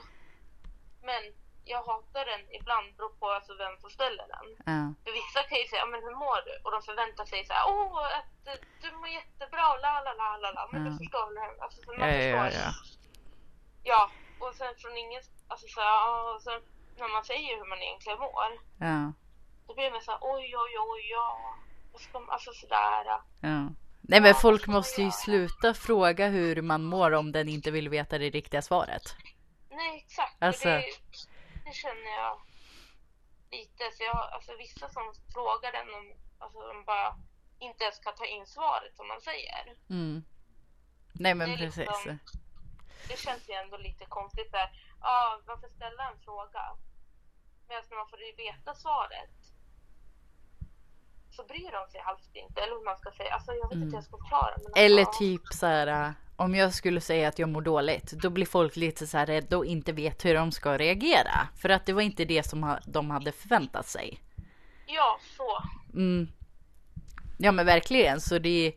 Men 1.03 1.23
jag 1.65 1.83
hatar 1.83 2.25
den 2.25 2.43
ibland 2.59 2.95
beror 2.95 3.09
på 3.19 3.29
alltså 3.29 3.53
vem 3.55 3.77
som 3.81 3.89
ställer 3.89 4.25
den. 4.35 4.47
ja, 4.71 4.93
För 5.03 5.11
vissa 5.21 5.43
kan 5.49 5.57
ju 5.57 5.67
säga, 5.67 5.79
"Ja, 5.81 5.85
men 5.85 6.03
hur 6.03 6.15
mår 6.25 6.39
du? 6.47 6.53
Och 6.63 6.71
de 6.71 6.81
förväntar 6.81 7.25
sig 7.25 7.45
så 7.45 7.53
här, 7.53 7.65
åh, 7.67 8.05
att 8.19 8.59
du 8.81 8.91
mår 8.91 9.07
jättebra, 9.09 9.65
la 9.85 10.01
la 10.05 10.13
la 10.13 10.37
la 10.37 10.51
la. 10.51 10.69
Men 10.71 10.85
Ja. 10.85 10.91
du 10.91 10.97
förstår 10.97 11.27
väl? 11.39 11.59
Alltså, 11.61 11.81
så 11.81 11.89
man 11.97 12.09
ja, 12.09 12.13
förstår. 12.17 12.61
ja, 12.61 12.65
Ja, 12.65 12.71
och 14.39 14.55
sen 14.55 14.75
från 14.77 14.97
ingen, 14.97 15.21
alltså 15.47 15.67
så 15.67 15.79
här, 15.79 15.87
ja, 15.87 16.33
och 16.35 16.41
sen 16.41 16.61
när 16.97 17.07
man 17.07 17.23
säger 17.23 17.57
hur 17.57 17.69
man 17.69 17.81
egentligen 17.81 18.19
mår, 18.19 18.43
ja, 18.79 19.13
då 19.67 19.75
blir 19.75 19.91
man 19.91 20.01
så 20.01 20.11
här, 20.11 20.19
oj, 20.21 20.57
oj, 20.57 20.73
oj, 20.79 21.09
ja. 21.11 21.55
Alltså 22.29 22.51
sådär. 22.53 23.05
ja. 23.05 23.23
Nej 24.01 24.21
men 24.21 24.25
Ja, 24.25 24.33
folk 24.33 24.67
måste 24.67 25.01
ju 25.01 25.11
sluta 25.11 25.73
fråga 25.73 26.27
hur 26.27 26.61
man 26.61 26.83
mår 26.83 27.11
om 27.11 27.31
den 27.31 27.49
inte 27.49 27.71
vill 27.71 27.89
veta 27.89 28.17
det 28.17 28.29
riktiga 28.29 28.61
svaret. 28.61 29.15
Nej, 29.69 29.97
exakt. 30.05 30.35
och 30.37 30.47
Alltså- 30.47 30.67
Det, 30.69 30.85
det 31.65 31.73
känner 31.73 32.11
jag 32.21 32.41
lite. 33.51 33.83
Så 33.97 34.03
jag, 34.03 34.17
alltså 34.17 34.51
vissa 34.57 34.89
som 34.89 35.13
frågar 35.33 35.71
den, 35.71 35.93
om, 35.93 36.13
alltså 36.39 36.59
de 36.59 36.83
bara 36.85 37.15
inte 37.59 37.83
ens 37.83 37.99
kan 37.99 38.15
ta 38.15 38.25
in 38.25 38.45
svaret 38.47 38.95
som 38.95 39.07
man 39.07 39.21
säger. 39.21 39.75
Mm. 39.89 40.23
Nej 41.13 41.35
men 41.35 41.49
är 41.51 41.57
precis. 41.57 41.77
liksom- 41.77 42.19
Det 43.07 43.17
känns 43.19 43.49
ju 43.49 43.53
ändå 43.53 43.77
lite 43.77 44.05
konstigt 44.05 44.51
där. 44.51 44.67
Ja, 45.01 45.41
varför 45.47 45.67
ställa 45.67 46.03
en 46.11 46.19
fråga? 46.25 46.63
Medan 47.67 47.83
när 47.89 47.97
man 47.97 48.09
får 48.09 48.37
veta 48.37 48.73
svaret 48.75 49.35
så 51.35 51.43
bryr 51.43 51.71
de 51.71 51.91
sig 51.91 52.01
halvt 52.01 52.35
inte. 52.35 52.61
Eller 52.61 52.75
hur 52.77 52.85
man 52.85 52.97
ska 52.97 53.11
säga. 53.11 53.33
Alltså 53.33 53.51
jag 53.51 53.69
vet 53.69 53.75
inte 53.75 53.85
hur 53.85 53.93
jag 53.93 54.03
ska 54.03 54.17
förklara. 54.17 54.53
Men 54.57 54.65
alltså, 54.65 54.79
Eller 54.79 55.01
ja. 55.01 55.13
typ 55.19 55.41
så 55.51 55.65
här. 55.65 56.13
Om 56.35 56.55
jag 56.55 56.73
skulle 56.73 57.01
säga 57.01 57.27
att 57.27 57.39
jag 57.39 57.49
mår 57.49 57.61
dåligt, 57.61 58.11
då 58.11 58.29
blir 58.29 58.45
folk 58.45 58.75
lite 58.75 59.07
så 59.07 59.17
här 59.17 59.25
rädda 59.25 59.57
och 59.57 59.65
inte 59.65 59.91
vet 59.91 60.25
hur 60.25 60.33
de 60.35 60.51
ska 60.51 60.77
reagera. 60.77 61.47
För 61.61 61.69
att 61.69 61.85
det 61.85 61.93
var 61.93 62.01
inte 62.01 62.25
det 62.25 62.43
som 62.43 62.77
de 62.85 63.11
hade 63.11 63.31
förväntat 63.31 63.87
sig. 63.87 64.21
Ja, 64.85 65.19
så. 65.37 65.63
Mm. 65.93 66.27
Ja 67.37 67.51
men 67.51 67.65
verkligen, 67.65 68.21
så 68.21 68.39
det 68.39 68.67
är... 68.67 68.73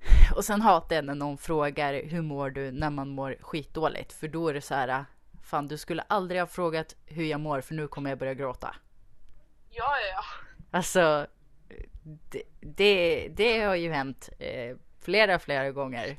Och 0.36 0.44
sen 0.44 0.60
hatar 0.62 0.96
jag 0.96 1.04
när 1.04 1.14
någon 1.14 1.38
frågar 1.38 2.02
hur 2.04 2.22
mår 2.22 2.50
du 2.50 2.70
när 2.72 2.90
man 2.90 3.08
mår 3.08 3.36
skitdåligt. 3.40 4.12
För 4.12 4.28
då 4.28 4.48
är 4.48 4.54
det 4.54 4.60
så 4.60 4.74
här, 4.74 5.04
fan 5.42 5.66
du 5.68 5.78
skulle 5.78 6.02
aldrig 6.02 6.40
ha 6.40 6.46
frågat 6.46 6.94
hur 7.06 7.24
jag 7.24 7.40
mår 7.40 7.60
för 7.60 7.74
nu 7.74 7.88
kommer 7.88 8.10
jag 8.10 8.18
börja 8.18 8.34
gråta. 8.34 8.76
Ja, 9.70 9.84
ja, 10.00 10.06
ja. 10.14 10.24
Alltså, 10.78 11.26
det, 12.02 12.42
det, 12.60 13.28
det 13.28 13.60
har 13.62 13.74
ju 13.74 13.92
hänt 13.92 14.28
eh, 14.38 14.76
flera, 15.00 15.38
flera 15.38 15.70
gånger. 15.70 16.18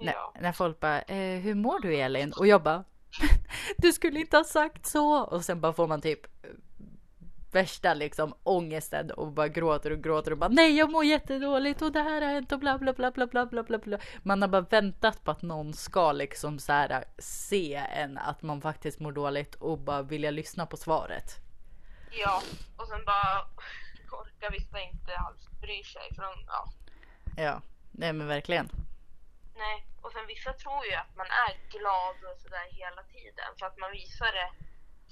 När, 0.00 0.12
Ja. 0.12 0.34
när 0.40 0.52
folk 0.52 0.80
bara, 0.80 1.02
eh, 1.02 1.40
hur 1.40 1.54
mår 1.54 1.80
du 1.80 1.96
Elin? 1.96 2.32
Och 2.32 2.46
jag 2.46 2.62
bara, 2.62 2.84
du 3.78 3.92
skulle 3.92 4.20
inte 4.20 4.36
ha 4.36 4.44
sagt 4.44 4.86
så. 4.86 5.20
Och 5.20 5.44
sen 5.44 5.60
bara 5.60 5.72
får 5.72 5.86
man 5.86 6.00
typ 6.00 6.20
värsta 7.52 7.94
liksom 7.94 8.34
ångesten 8.42 9.10
och 9.10 9.32
bara 9.32 9.48
gråter 9.48 9.90
och 9.90 10.02
gråter 10.02 10.30
och 10.32 10.38
bara 10.38 10.48
nej 10.48 10.76
jag 10.76 10.90
mår 10.92 11.04
jättedåligt 11.04 11.82
och 11.82 11.92
det 11.92 12.02
här 12.02 12.22
har 12.22 12.28
hänt 12.28 12.52
och 12.52 12.58
bla 12.58 12.78
bla 12.78 12.92
bla 12.92 13.10
bla 13.10 13.26
bla 13.26 13.46
bla 13.46 13.62
bla 13.62 13.78
bla. 13.78 13.98
Man 14.22 14.42
har 14.42 14.48
bara 14.48 14.60
väntat 14.62 15.24
på 15.24 15.30
att 15.30 15.42
någon 15.42 15.74
ska 15.74 16.12
liksom 16.12 16.58
så 16.58 16.72
här 16.72 17.04
se 17.18 17.74
en 17.74 18.18
att 18.18 18.42
man 18.42 18.60
faktiskt 18.60 19.00
mår 19.00 19.12
dåligt 19.12 19.54
och 19.54 19.78
bara 19.78 20.02
vilja 20.02 20.30
lyssna 20.30 20.66
på 20.66 20.76
svaret. 20.76 21.36
Ja, 22.10 22.42
och 22.76 22.86
sen 22.88 23.04
bara 23.04 23.46
orkar 24.20 24.50
vissa 24.50 24.80
inte 24.80 25.16
alls 25.16 25.48
bry 25.60 25.82
sig. 25.84 26.14
För 26.14 26.22
de, 26.22 26.32
ja, 26.46 26.72
Ja, 27.36 27.62
nej 27.90 28.12
men 28.12 28.26
verkligen. 28.26 28.68
nej. 29.56 29.86
Och 30.02 30.12
sen 30.12 30.26
vissa 30.26 30.52
tror 30.52 30.84
ju 30.86 30.94
att 30.94 31.16
man 31.16 31.26
är 31.26 31.52
glad 31.78 32.16
och 32.32 32.38
sådär 32.42 32.66
hela 32.70 33.02
tiden 33.02 33.48
för 33.58 33.66
att 33.66 33.78
man 33.78 33.90
visar 33.92 34.32
det, 34.38 34.50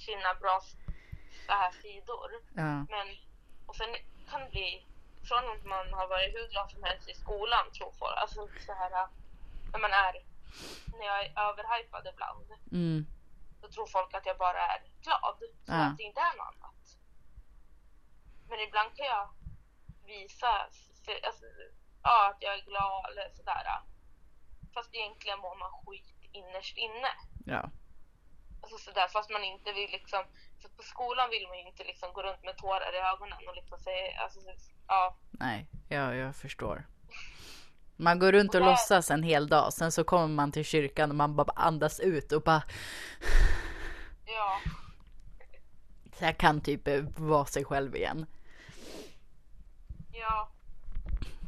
sina 0.06 0.34
bra 0.42 0.60
så 1.46 1.52
här 1.52 1.72
sidor. 1.72 2.30
Ja, 2.54 2.62
Men, 2.94 3.06
och 3.66 3.76
sen 3.76 3.96
kan 4.30 4.40
det 4.40 4.50
bli, 4.50 4.86
från 5.28 5.50
att 5.50 5.64
man 5.64 5.92
har 5.92 6.06
varit 6.08 6.34
hur 6.34 6.48
glad 6.48 6.70
som 6.70 6.82
helst 6.82 7.08
i 7.08 7.14
skolan 7.14 7.72
tror 7.72 7.92
folk, 7.92 8.16
alltså 8.16 8.48
så 8.66 8.72
här 8.72 8.90
när 9.72 9.78
man 9.80 9.92
är, 9.92 10.12
när 10.98 11.06
jag 11.06 11.24
är 11.24 11.48
överhypad 11.48 12.06
ibland, 12.12 12.46
mm, 12.72 13.06
då 13.60 13.68
tror 13.68 13.86
folk 13.86 14.14
att 14.14 14.26
jag 14.26 14.38
bara 14.38 14.60
är 14.66 14.80
glad. 15.02 15.38
Så 15.38 15.72
Ja. 15.72 15.74
att 15.86 15.96
det 15.96 16.02
inte 16.02 16.20
är 16.20 16.36
något 16.36 16.46
annat. 16.46 16.74
Men 18.48 18.60
ibland 18.60 18.96
kan 18.96 19.06
jag 19.06 19.28
visa 20.06 20.66
för, 21.04 21.26
alltså, 21.26 21.44
ja, 22.02 22.28
att 22.30 22.42
jag 22.42 22.54
är 22.54 22.62
glad 22.64 23.04
eller 23.10 23.30
sådär. 23.36 23.66
Fast 24.74 24.94
egentligen 24.94 25.38
mår 25.38 25.56
man 25.56 25.72
skit 25.86 26.14
innerst 26.32 26.76
inne. 26.76 27.08
ja, 27.46 27.70
Alltså 28.62 28.78
sådär, 28.78 29.08
fast 29.08 29.30
man 29.30 29.44
inte 29.44 29.72
vill 29.72 29.90
liksom, 29.90 30.24
för 30.62 30.68
på 30.68 30.82
skolan 30.82 31.30
vill 31.30 31.46
man 31.48 31.58
ju 31.58 31.66
inte 31.68 31.84
liksom 31.84 32.12
gå 32.12 32.22
runt 32.22 32.44
med 32.44 32.56
tårar 32.56 32.94
i 32.94 32.98
ögonen 33.14 33.48
och 33.48 33.56
liksom 33.56 33.78
säga, 33.78 34.20
alltså 34.20 34.40
så- 34.40 34.72
ja, 34.88 35.16
nej, 35.30 35.68
ja, 35.88 36.14
jag 36.14 36.36
förstår. 36.36 36.86
Man 37.96 38.18
går 38.18 38.32
runt 38.32 38.54
och 38.54 38.60
Och 38.60 38.66
där- 38.66 38.70
låtsas 38.72 39.10
en 39.10 39.22
hel 39.22 39.48
dag, 39.48 39.72
sen 39.72 39.92
så 39.92 40.04
kommer 40.04 40.28
man 40.28 40.52
till 40.52 40.64
kyrkan 40.64 41.10
och 41.10 41.16
man 41.16 41.36
bara 41.36 41.52
andas 41.56 42.00
ut 42.00 42.32
och 42.32 42.42
bara 42.42 42.62
ja, 44.26 44.60
så 46.18 46.24
jag 46.24 46.38
kan 46.38 46.60
typ 46.60 46.88
eh, 46.88 47.02
vara 47.16 47.44
sig 47.46 47.64
själv 47.64 47.96
igen. 47.96 48.26
ja. 50.12 50.50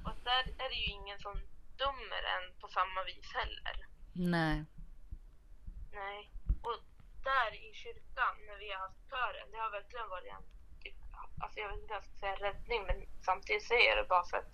Och 0.05 0.13
där 0.25 0.65
är 0.65 0.69
det 0.69 0.75
ju 0.75 0.87
ingen 0.93 1.19
som 1.21 1.33
dömer 1.77 2.23
en 2.35 2.61
på 2.61 2.69
samma 2.69 3.05
vis 3.07 3.33
heller. 3.35 3.87
Nej, 4.13 4.65
Nej. 5.93 6.31
Där 7.23 7.51
i 7.55 7.75
kyrkan 7.75 8.35
när 8.47 8.59
vi 8.59 8.73
har 8.73 8.81
haft 8.87 9.11
kören, 9.11 9.47
det 9.53 9.59
har 9.59 9.71
verkligen 9.71 10.09
varit 10.09 10.33
en, 10.37 10.45
typ, 10.83 10.97
alltså 11.43 11.61
jag 11.61 11.69
vet 11.69 11.79
inte 11.83 11.95
om 11.95 12.01
jag 12.01 12.05
ska 12.05 12.19
säga 12.21 12.37
räddning, 12.49 12.83
men 12.87 12.97
samtidigt 13.25 13.67
säger 13.71 13.89
jag 13.91 13.99
det 13.99 14.09
bara 14.09 14.25
för 14.31 14.37
att 14.37 14.53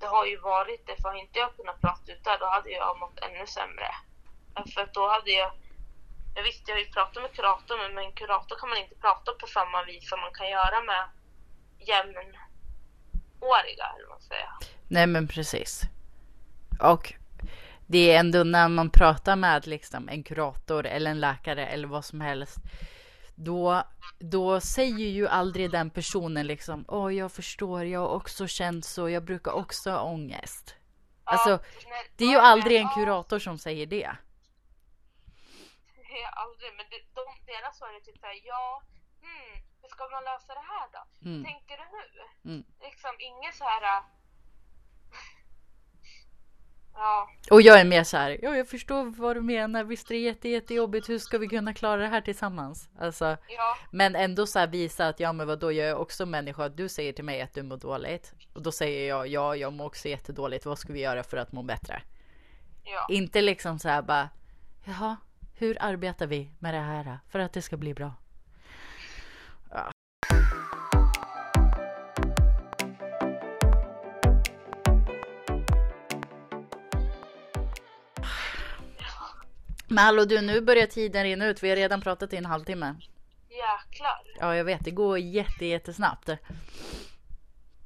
det 0.00 0.06
har 0.06 0.26
ju 0.26 0.36
varit 0.36 0.86
det, 0.86 0.96
för 0.96 1.08
hade 1.08 1.20
inte 1.20 1.38
jag 1.38 1.56
kunnat 1.56 1.80
prata 1.80 2.12
ut 2.12 2.24
där, 2.24 2.38
då 2.38 2.46
hade 2.46 2.70
jag 2.70 2.98
mått 2.98 3.18
ännu 3.18 3.46
sämre. 3.46 3.90
För 4.74 4.80
att 4.80 4.94
då 4.94 5.08
hade 5.08 5.30
jag, 5.30 5.52
jag 6.34 6.42
visste 6.42 6.70
jag 6.70 6.76
har 6.76 6.84
ju 6.84 6.90
pratat 6.90 7.22
med 7.22 7.32
kurator, 7.32 7.78
men 7.78 7.94
med 7.94 8.04
en 8.04 8.12
kurator 8.12 8.56
kan 8.56 8.68
man 8.68 8.78
inte 8.78 8.94
prata 8.94 9.32
på 9.32 9.46
samma 9.46 9.84
vis 9.84 10.08
som 10.08 10.20
man 10.20 10.32
kan 10.32 10.48
göra 10.48 10.82
med 10.82 11.08
jämnåriga, 11.78 13.86
eller 13.94 14.08
vad 14.08 14.18
man 14.18 14.20
säger. 14.20 14.50
nej 14.88 15.06
men 15.06 15.28
precis. 15.28 15.82
Och 16.80 17.14
det 17.94 18.10
är 18.10 18.20
ändå 18.20 18.44
när 18.44 18.68
man 18.68 18.90
pratar 18.90 19.36
med 19.36 19.66
liksom 19.66 20.08
en 20.08 20.22
kurator 20.22 20.86
eller 20.86 21.10
en 21.10 21.20
läkare 21.20 21.66
eller 21.66 21.88
vad 21.88 22.04
som 22.04 22.20
helst. 22.20 22.56
Då, 23.34 23.82
då 24.18 24.60
säger 24.60 25.08
ju 25.08 25.28
aldrig 25.28 25.70
den 25.70 25.90
personen 25.90 26.46
liksom, 26.46 26.84
åh 26.88 27.14
jag 27.14 27.32
förstår, 27.32 27.84
jag 27.84 28.00
har 28.00 28.08
också 28.08 28.46
känt 28.46 28.84
så, 28.84 29.08
jag 29.10 29.24
brukar 29.24 29.52
också 29.52 29.90
ha 29.90 30.00
ångest. 30.02 30.74
Alltså, 31.24 31.50
Ja, 31.50 31.58
när- 31.88 32.16
Det 32.16 32.24
är 32.24 32.28
ju 32.28 32.38
aldrig 32.38 32.76
en 32.80 32.88
kurator 32.88 33.38
som 33.38 33.58
säger 33.58 33.86
det. 33.86 34.10
Det 36.10 36.16
är 36.26 36.30
aldrig, 36.42 36.70
men 36.76 36.86
det, 36.90 37.00
de, 37.18 37.24
deras 37.52 37.78
svar 37.78 37.88
är 37.96 38.00
typ 38.00 38.18
såhär, 38.20 38.38
ja, 38.44 38.82
hmm, 39.22 39.54
hur 39.82 39.88
ska 39.88 40.02
man 40.14 40.24
lösa 40.30 40.52
det 40.60 40.66
här 40.72 40.86
då? 40.96 41.02
Mm. 41.30 41.44
Tänker 41.44 41.76
du 41.80 41.84
nu? 41.98 42.04
Mm. 42.50 42.64
Liksom 42.86 43.10
inget 43.18 43.54
så 43.54 43.64
här. 43.64 43.84
Ja, 46.94 47.28
Och 47.50 47.62
jag 47.62 47.80
är 47.80 47.84
mer 47.84 48.04
så 48.04 48.16
här, 48.16 48.38
ja 48.42 48.56
jag 48.56 48.68
förstår 48.68 49.04
vad 49.04 49.36
du 49.36 49.40
menar, 49.40 49.84
visst 49.84 50.10
är 50.10 50.14
det 50.14 50.20
jätte, 50.20 50.48
jättejobbigt, 50.48 51.08
hur 51.08 51.18
ska 51.18 51.38
vi 51.38 51.48
kunna 51.48 51.74
klara 51.74 52.02
det 52.02 52.08
här 52.08 52.20
tillsammans? 52.20 52.88
Alltså, 52.98 53.24
ja, 53.48 53.76
men 53.90 54.16
ändå 54.16 54.46
så 54.46 54.58
här 54.58 54.66
visa 54.66 55.08
att 55.08 55.20
ja 55.20 55.32
men 55.32 55.46
vadå, 55.46 55.72
jag 55.72 55.88
är 55.88 55.96
också 55.96 56.26
människa, 56.26 56.68
du 56.68 56.88
säger 56.88 57.12
till 57.12 57.24
mig 57.24 57.40
att 57.40 57.54
du 57.54 57.62
mår 57.62 57.76
dåligt. 57.76 58.32
Och 58.52 58.62
då 58.62 58.72
säger 58.72 59.08
jag, 59.08 59.28
ja 59.28 59.56
jag 59.56 59.72
mår 59.72 59.86
också 59.86 60.08
jättedåligt, 60.08 60.66
vad 60.66 60.78
ska 60.78 60.92
vi 60.92 61.00
göra 61.00 61.22
för 61.22 61.36
att 61.36 61.52
må 61.52 61.62
bättre? 61.62 62.02
ja, 62.84 63.06
Inte 63.10 63.40
liksom 63.40 63.78
så 63.78 63.88
här 63.88 64.02
bara, 64.02 64.28
jaha, 64.84 65.16
hur 65.58 65.76
arbetar 65.80 66.26
vi 66.26 66.50
med 66.58 66.74
det 66.74 66.80
här 66.80 67.18
för 67.28 67.38
att 67.38 67.52
det 67.52 67.62
ska 67.62 67.76
bli 67.76 67.94
bra? 67.94 68.12
Ja. 69.70 69.90
Men 79.94 80.04
hallå 80.04 80.24
du, 80.24 80.40
nu 80.40 80.60
börjar 80.60 80.86
tiden 80.86 81.24
rinna 81.24 81.46
ut. 81.46 81.62
Vi 81.62 81.68
har 81.68 81.76
redan 81.76 82.00
pratat 82.00 82.32
i 82.32 82.36
en 82.36 82.46
halvtimme. 82.46 82.94
jäklar. 83.48 84.22
Ja, 84.40 84.56
jag 84.56 84.64
vet, 84.64 84.84
det 84.84 84.90
går 84.90 85.18
jätte, 85.18 85.66
jättesnabbt. 85.66 86.28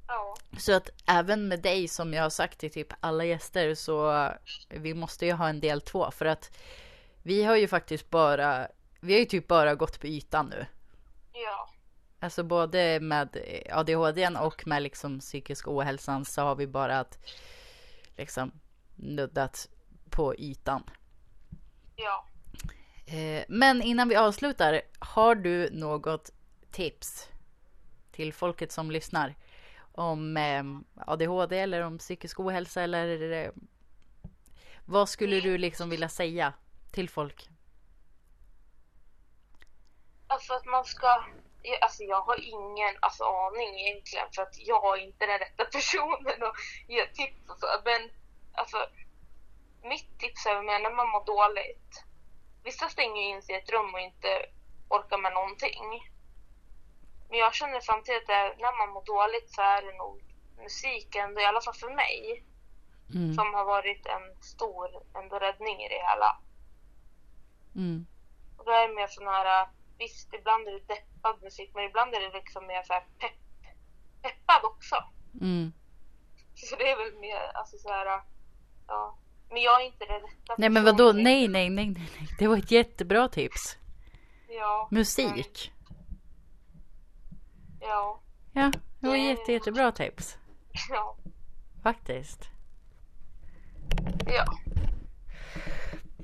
Ja, 0.08 0.34
Så 0.58 0.72
att 0.72 0.90
även 1.06 1.48
med 1.48 1.60
dig 1.62 1.88
som 1.88 2.14
jag 2.14 2.22
har 2.22 2.30
sagt 2.30 2.58
till 2.58 2.70
typ 2.72 2.92
alla 3.00 3.24
gäster 3.24 3.74
så 3.74 4.28
vi 4.68 4.94
måste 4.94 5.26
ju 5.26 5.32
ha 5.32 5.48
en 5.48 5.60
del 5.60 5.80
två 5.80 6.10
för 6.10 6.24
att 6.24 6.58
vi 7.22 7.44
har 7.44 7.56
ju 7.56 7.68
faktiskt 7.68 8.10
bara, 8.10 8.68
vi 9.00 9.12
har 9.12 9.20
ju 9.20 9.24
typ 9.24 9.48
bara 9.48 9.74
gått 9.74 10.00
på 10.00 10.06
ytan 10.06 10.46
nu. 10.46 10.66
ja, 11.32 11.70
Alltså 12.20 12.42
både 12.42 13.00
med 13.00 13.36
ADHD 13.72 14.28
och 14.28 14.66
med 14.66 14.82
liksom 14.82 15.20
psykisk 15.20 15.68
ohälsan 15.68 16.24
så 16.24 16.42
har 16.42 16.54
vi 16.54 16.66
bara 16.66 16.98
att 17.00 17.18
liksom 18.16 18.52
nuddat 18.96 19.68
på 20.10 20.34
ytan. 20.38 20.82
Ja. 21.98 22.24
Eh, 23.06 23.44
Men 23.48 23.82
innan 23.82 24.08
vi 24.08 24.16
avslutar, 24.16 24.82
har 24.98 25.34
du 25.34 25.70
något 25.70 26.30
tips 26.70 27.28
till 28.12 28.32
folket 28.32 28.72
som 28.72 28.90
lyssnar 28.90 29.34
om 29.92 30.36
eh, 30.36 30.62
ADHD 31.06 31.58
eller 31.58 31.82
om 31.82 31.98
psykisk 31.98 32.40
ohälsa 32.40 32.82
eller 32.82 33.32
eh, 33.32 33.50
vad 34.84 35.08
skulle 35.08 35.40
du 35.40 35.58
liksom 35.58 35.90
vilja 35.90 36.08
säga 36.08 36.52
till 36.92 37.08
folk? 37.08 37.48
Alltså 40.26 40.52
att 40.54 40.64
man 40.66 40.84
ska, 40.84 41.24
jag- 41.62 41.82
alltså 41.82 42.02
jag 42.02 42.20
har 42.20 42.40
ingen 42.40 42.94
alltså, 43.00 43.24
aning 43.24 43.80
egentligen 43.80 44.26
för 44.34 44.42
att 44.42 44.58
jag 44.58 44.98
är 44.98 45.02
inte 45.02 45.26
den 45.26 45.38
rätta 45.38 45.64
personen 45.64 46.42
att 46.42 46.54
ge 46.88 47.06
tips 47.06 47.48
och 47.50 47.58
så. 47.58 47.66
Men 47.84 48.10
alltså, 48.52 48.76
mitt 49.82 50.18
tips 50.18 50.46
är 50.46 50.62
med 50.62 50.82
när 50.82 50.96
man 50.96 51.08
mår 51.08 51.24
dåligt. 51.24 51.87
Vissa 52.64 52.88
stänger 52.88 53.22
in 53.22 53.42
sig 53.42 53.54
i 53.54 53.58
ett 53.58 53.70
rum 53.70 53.94
och 53.94 54.00
inte 54.00 54.46
orkar 54.88 55.18
med 55.18 55.32
någonting. 55.32 56.08
Men 57.28 57.38
jag 57.38 57.54
känner 57.54 57.80
samtidigt 57.80 58.30
att 58.30 58.58
när 58.58 58.78
man 58.78 58.94
mår 58.94 59.04
dåligt 59.04 59.54
så 59.54 59.62
är 59.62 59.82
det 59.82 59.98
nog 59.98 60.22
musiken, 60.56 61.38
i 61.38 61.44
alla 61.44 61.60
fall 61.60 61.74
för 61.74 61.90
mig, 61.90 62.44
Mm. 63.14 63.34
som 63.34 63.54
har 63.54 63.64
varit 63.64 64.06
en 64.06 64.42
stor 64.42 64.88
ändå 65.14 65.38
räddning 65.38 65.80
i 65.80 65.88
det 65.88 66.02
hela. 66.10 66.38
Mm. 67.76 68.06
Och 68.56 68.64
då 68.64 68.70
är 68.72 68.88
det 68.88 68.94
mer 68.94 69.06
sån 69.06 69.26
här, 69.26 69.68
visst 69.98 70.34
ibland 70.34 70.68
är 70.68 70.72
det 70.72 70.94
deppad 70.94 71.42
musik 71.42 71.70
men 71.74 71.84
ibland 71.84 72.14
är 72.14 72.20
det 72.20 72.32
liksom 72.32 72.66
mer 72.66 72.82
så 72.82 72.92
här 72.92 73.04
pepp, 73.18 73.32
peppad 74.22 74.64
också. 74.64 74.96
Mm. 75.40 75.72
Så 76.54 76.76
det 76.76 76.90
är 76.90 76.96
väl 76.96 77.18
mer 77.20 77.50
alltså 77.54 77.78
så 77.78 77.88
här, 77.88 78.22
ja. 78.88 79.18
Men 79.50 79.62
jag 79.62 79.80
är 79.82 79.86
inte 79.86 80.04
det 80.04 80.14
rätta 80.14 80.54
Nej 80.58 80.68
men 80.68 80.84
vadå? 80.84 81.12
Nej, 81.12 81.48
nej, 81.48 81.48
nej, 81.48 81.70
nej, 81.70 81.90
nej. 82.18 82.28
Det 82.38 82.46
var 82.46 82.56
ett 82.56 82.70
jättebra 82.70 83.28
tips. 83.28 83.76
Ja. 84.48 84.88
Musik. 84.90 85.72
Ja. 87.80 88.20
Ja, 88.52 88.72
det 89.00 89.08
var 89.08 89.16
jätte, 89.16 89.52
jättebra 89.52 89.92
tips. 89.92 90.38
Ja. 90.90 91.16
Faktiskt. 91.82 92.48
Ja. 94.26 94.44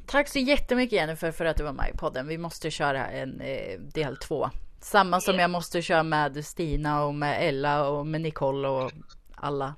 Tack 0.07 0.29
så 0.29 0.39
jättemycket 0.39 0.93
Jennifer 0.93 1.33
för 1.33 1.45
att 1.45 1.57
du 1.57 1.65
var 1.65 1.73
med 1.73 1.91
i 1.95 1.97
podden. 1.97 2.27
Vi 2.29 2.39
måste 2.39 2.71
köra 2.71 3.07
en 3.07 3.41
eh, 3.41 3.79
del 3.81 4.17
två. 4.17 4.51
Samma 4.81 5.21
som 5.21 5.35
Ja. 5.35 5.41
jag 5.41 5.51
måste 5.51 5.83
köra 5.83 6.03
med 6.03 6.45
Stina 6.47 7.05
och 7.05 7.15
med 7.15 7.49
Ella 7.49 7.89
och 7.89 8.07
med 8.07 8.21
Nicole 8.21 8.69
och 8.69 8.93
alla. 9.35 9.75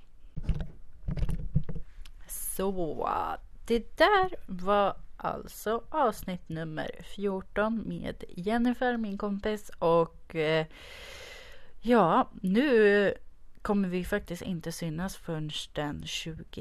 Så, 2.56 3.08
det 3.66 3.96
där 3.98 4.36
var 4.46 4.96
alltså 5.16 5.82
avsnitt 5.90 6.48
nummer 6.48 6.90
14 7.02 7.82
med 7.86 8.24
Jennifer, 8.28 8.96
min 8.96 9.18
kompis. 9.18 9.70
Och 9.78 10.34
eh, 10.34 10.66
ja, 11.80 12.28
nu 12.40 13.14
kommer 13.62 13.88
vi 13.88 14.04
faktiskt 14.04 14.42
inte 14.42 14.72
synas 14.72 15.16
förrän 15.16 15.50
den 15.72 16.02
22 16.06 16.60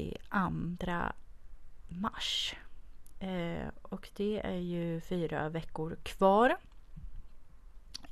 mars. 1.88 2.54
Eh, 3.20 3.68
och 3.82 4.08
det 4.16 4.40
är 4.44 4.58
ju 4.58 5.00
fyra 5.00 5.48
veckor 5.48 5.96
kvar. 6.02 6.56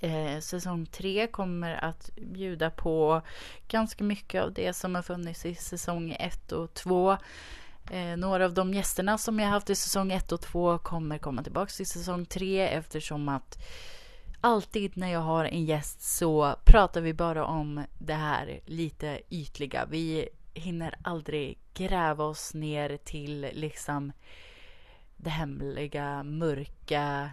Eh, 0.00 0.40
säsong 0.40 0.86
tre 0.86 1.26
kommer 1.26 1.84
att 1.84 2.10
bjuda 2.16 2.70
på 2.70 3.22
ganska 3.68 4.04
mycket 4.04 4.42
av 4.42 4.52
det 4.52 4.72
som 4.72 4.94
har 4.94 5.02
funnits 5.02 5.46
i 5.46 5.54
säsong 5.54 6.16
ett 6.20 6.52
och 6.52 6.74
två. 6.74 7.16
Eh, 7.90 8.16
några 8.16 8.44
av 8.44 8.54
de 8.54 8.74
gästerna 8.74 9.18
som 9.18 9.38
jag 9.38 9.48
haft 9.48 9.70
i 9.70 9.74
säsong 9.74 10.12
1 10.12 10.32
och 10.32 10.40
2 10.40 10.78
kommer 10.78 11.18
komma 11.18 11.42
tillbaka 11.42 11.82
i 11.82 11.84
säsong 11.84 12.26
3 12.26 12.68
eftersom 12.68 13.28
att 13.28 13.58
alltid 14.40 14.96
när 14.96 15.12
jag 15.12 15.20
har 15.20 15.44
en 15.44 15.64
gäst 15.64 16.02
så 16.02 16.56
pratar 16.64 17.00
vi 17.00 17.14
bara 17.14 17.44
om 17.44 17.84
det 17.98 18.14
här 18.14 18.60
lite 18.64 19.20
ytliga. 19.30 19.86
Vi 19.86 20.28
hinner 20.54 20.94
aldrig 21.02 21.58
gräva 21.74 22.24
oss 22.24 22.54
ner 22.54 22.96
till 22.96 23.40
liksom 23.52 24.12
det 25.16 25.30
hemliga, 25.30 26.22
mörka, 26.22 27.30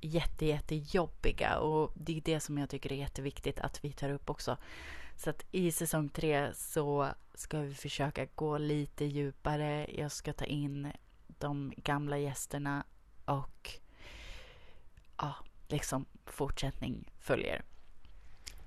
jätte, 0.00 0.46
jättejobbiga 0.46 1.58
och 1.58 1.92
det 1.94 2.16
är 2.16 2.20
det 2.20 2.40
som 2.40 2.58
jag 2.58 2.70
tycker 2.70 2.92
är 2.92 2.96
jätteviktigt 2.96 3.60
att 3.60 3.84
vi 3.84 3.92
tar 3.92 4.10
upp 4.10 4.30
också. 4.30 4.56
Så 5.20 5.30
att 5.30 5.44
i 5.50 5.72
säsong 5.72 6.08
tre 6.08 6.54
så 6.54 7.08
ska 7.34 7.60
vi 7.60 7.74
försöka 7.74 8.26
gå 8.34 8.58
lite 8.58 9.04
djupare. 9.04 9.86
Jag 9.98 10.12
ska 10.12 10.32
ta 10.32 10.44
in 10.44 10.92
de 11.26 11.72
gamla 11.76 12.18
gästerna 12.18 12.84
och 13.24 13.70
ja, 15.16 15.34
liksom 15.68 16.06
fortsättning 16.26 17.12
följer. 17.18 17.62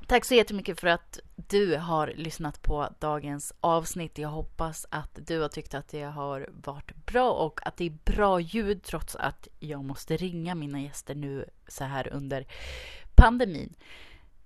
Tack 0.07 0.25
så 0.25 0.35
jättemycket 0.35 0.79
för 0.79 0.87
att 0.87 1.19
du 1.35 1.77
har 1.77 2.13
lyssnat 2.15 2.61
på 2.61 2.89
dagens 2.99 3.53
avsnitt. 3.59 4.17
Jag 4.17 4.29
hoppas 4.29 4.85
att 4.89 5.19
du 5.27 5.41
har 5.41 5.49
tyckt 5.49 5.73
att 5.73 5.87
det 5.87 6.03
har 6.03 6.49
varit 6.51 7.05
bra 7.05 7.31
och 7.31 7.67
att 7.67 7.77
det 7.77 7.85
är 7.85 7.97
bra 8.05 8.39
ljud 8.39 8.83
trots 8.83 9.15
att 9.15 9.47
jag 9.59 9.83
måste 9.83 10.17
ringa 10.17 10.55
mina 10.55 10.81
gäster 10.81 11.15
nu 11.15 11.49
så 11.67 11.83
här 11.83 12.13
under 12.13 12.47
pandemin. 13.15 13.75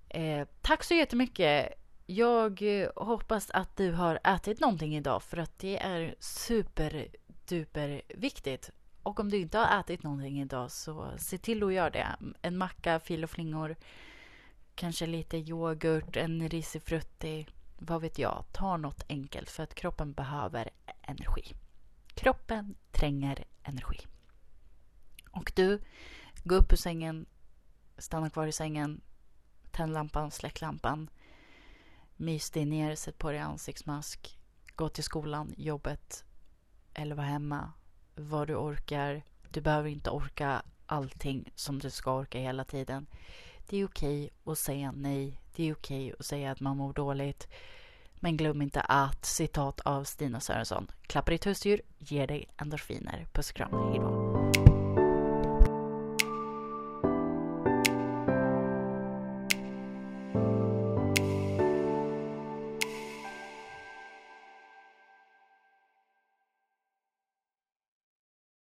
Eh, 0.08 0.48
tack 0.62 0.84
så 0.84 0.94
jättemycket. 0.94 1.74
Jag 2.10 2.62
eh, 2.62 2.90
hoppas 2.96 3.50
att 3.50 3.76
du 3.76 3.92
har 3.92 4.18
ätit 4.24 4.60
någonting 4.60 4.96
idag 4.96 5.22
för 5.22 5.36
att 5.36 5.58
det 5.58 5.78
är 5.78 6.14
superduper 6.18 8.02
viktigt. 8.08 8.70
Och 9.02 9.20
om 9.20 9.30
du 9.30 9.36
inte 9.36 9.58
har 9.58 9.80
ätit 9.80 10.02
någonting 10.02 10.40
idag 10.40 10.70
så 10.70 11.12
se 11.18 11.38
till 11.38 11.62
att 11.62 11.72
göra 11.72 11.90
det. 11.90 12.06
En 12.42 12.58
macka, 12.58 13.00
fil 13.00 13.24
och 13.24 13.30
flingor, 13.30 13.76
kanske 14.74 15.06
lite 15.06 15.36
yoghurt, 15.36 16.16
en 16.16 16.48
risifrutti, 16.48 17.46
vad 17.78 18.00
vet 18.00 18.18
jag. 18.18 18.44
Ta 18.52 18.76
något 18.76 19.04
enkelt 19.08 19.50
för 19.50 19.62
att 19.62 19.74
kroppen 19.74 20.12
behöver 20.12 20.70
energi. 21.02 21.54
Kroppen 22.14 22.74
tränger 22.92 23.44
energi. 23.62 24.06
Och 25.30 25.52
du, 25.56 25.80
gå 26.44 26.54
upp 26.54 26.72
ur 26.72 26.76
sängen, 26.76 27.26
stanna 27.98 28.30
kvar 28.30 28.46
i 28.46 28.52
sängen, 28.52 29.00
tänd 29.70 29.92
lampan, 29.92 30.30
släck 30.30 30.60
lampan 30.60 31.10
Mys 32.20 32.50
dig 32.50 32.64
ner, 32.64 32.94
sätt 32.94 33.18
på 33.18 33.30
dig 33.30 33.40
ansiktsmask. 33.40 34.38
Gå 34.76 34.88
till 34.88 35.04
skolan, 35.04 35.54
jobbet 35.56 36.24
eller 36.94 37.14
var 37.14 37.24
hemma. 37.24 37.72
Vad 38.14 38.48
du 38.48 38.54
orkar. 38.54 39.22
Du 39.50 39.60
behöver 39.60 39.88
inte 39.88 40.10
orka 40.10 40.62
allting 40.86 41.52
som 41.54 41.78
du 41.78 41.90
ska 41.90 42.14
orka 42.14 42.38
hela 42.38 42.64
tiden. 42.64 43.06
Det 43.68 43.76
är 43.76 43.86
okej 43.86 44.30
att 44.44 44.58
säga 44.58 44.92
nej. 44.92 45.40
Det 45.56 45.68
är 45.68 45.74
okej 45.74 46.14
att 46.18 46.26
säga 46.26 46.50
att 46.50 46.60
man 46.60 46.76
mår 46.76 46.92
dåligt. 46.92 47.48
Men 48.14 48.36
glöm 48.36 48.62
inte 48.62 48.80
att, 48.80 49.24
citat 49.24 49.80
av 49.80 50.04
Stina 50.04 50.40
Sörensson, 50.40 50.90
klappar 51.02 51.32
ditt 51.32 51.46
husdjur 51.46 51.80
ger 51.98 52.26
dig 52.26 52.48
endorfiner. 52.56 53.26
Puss 53.32 53.50
och 53.50 53.56
kram, 53.56 53.90
hejdå. 53.90 54.17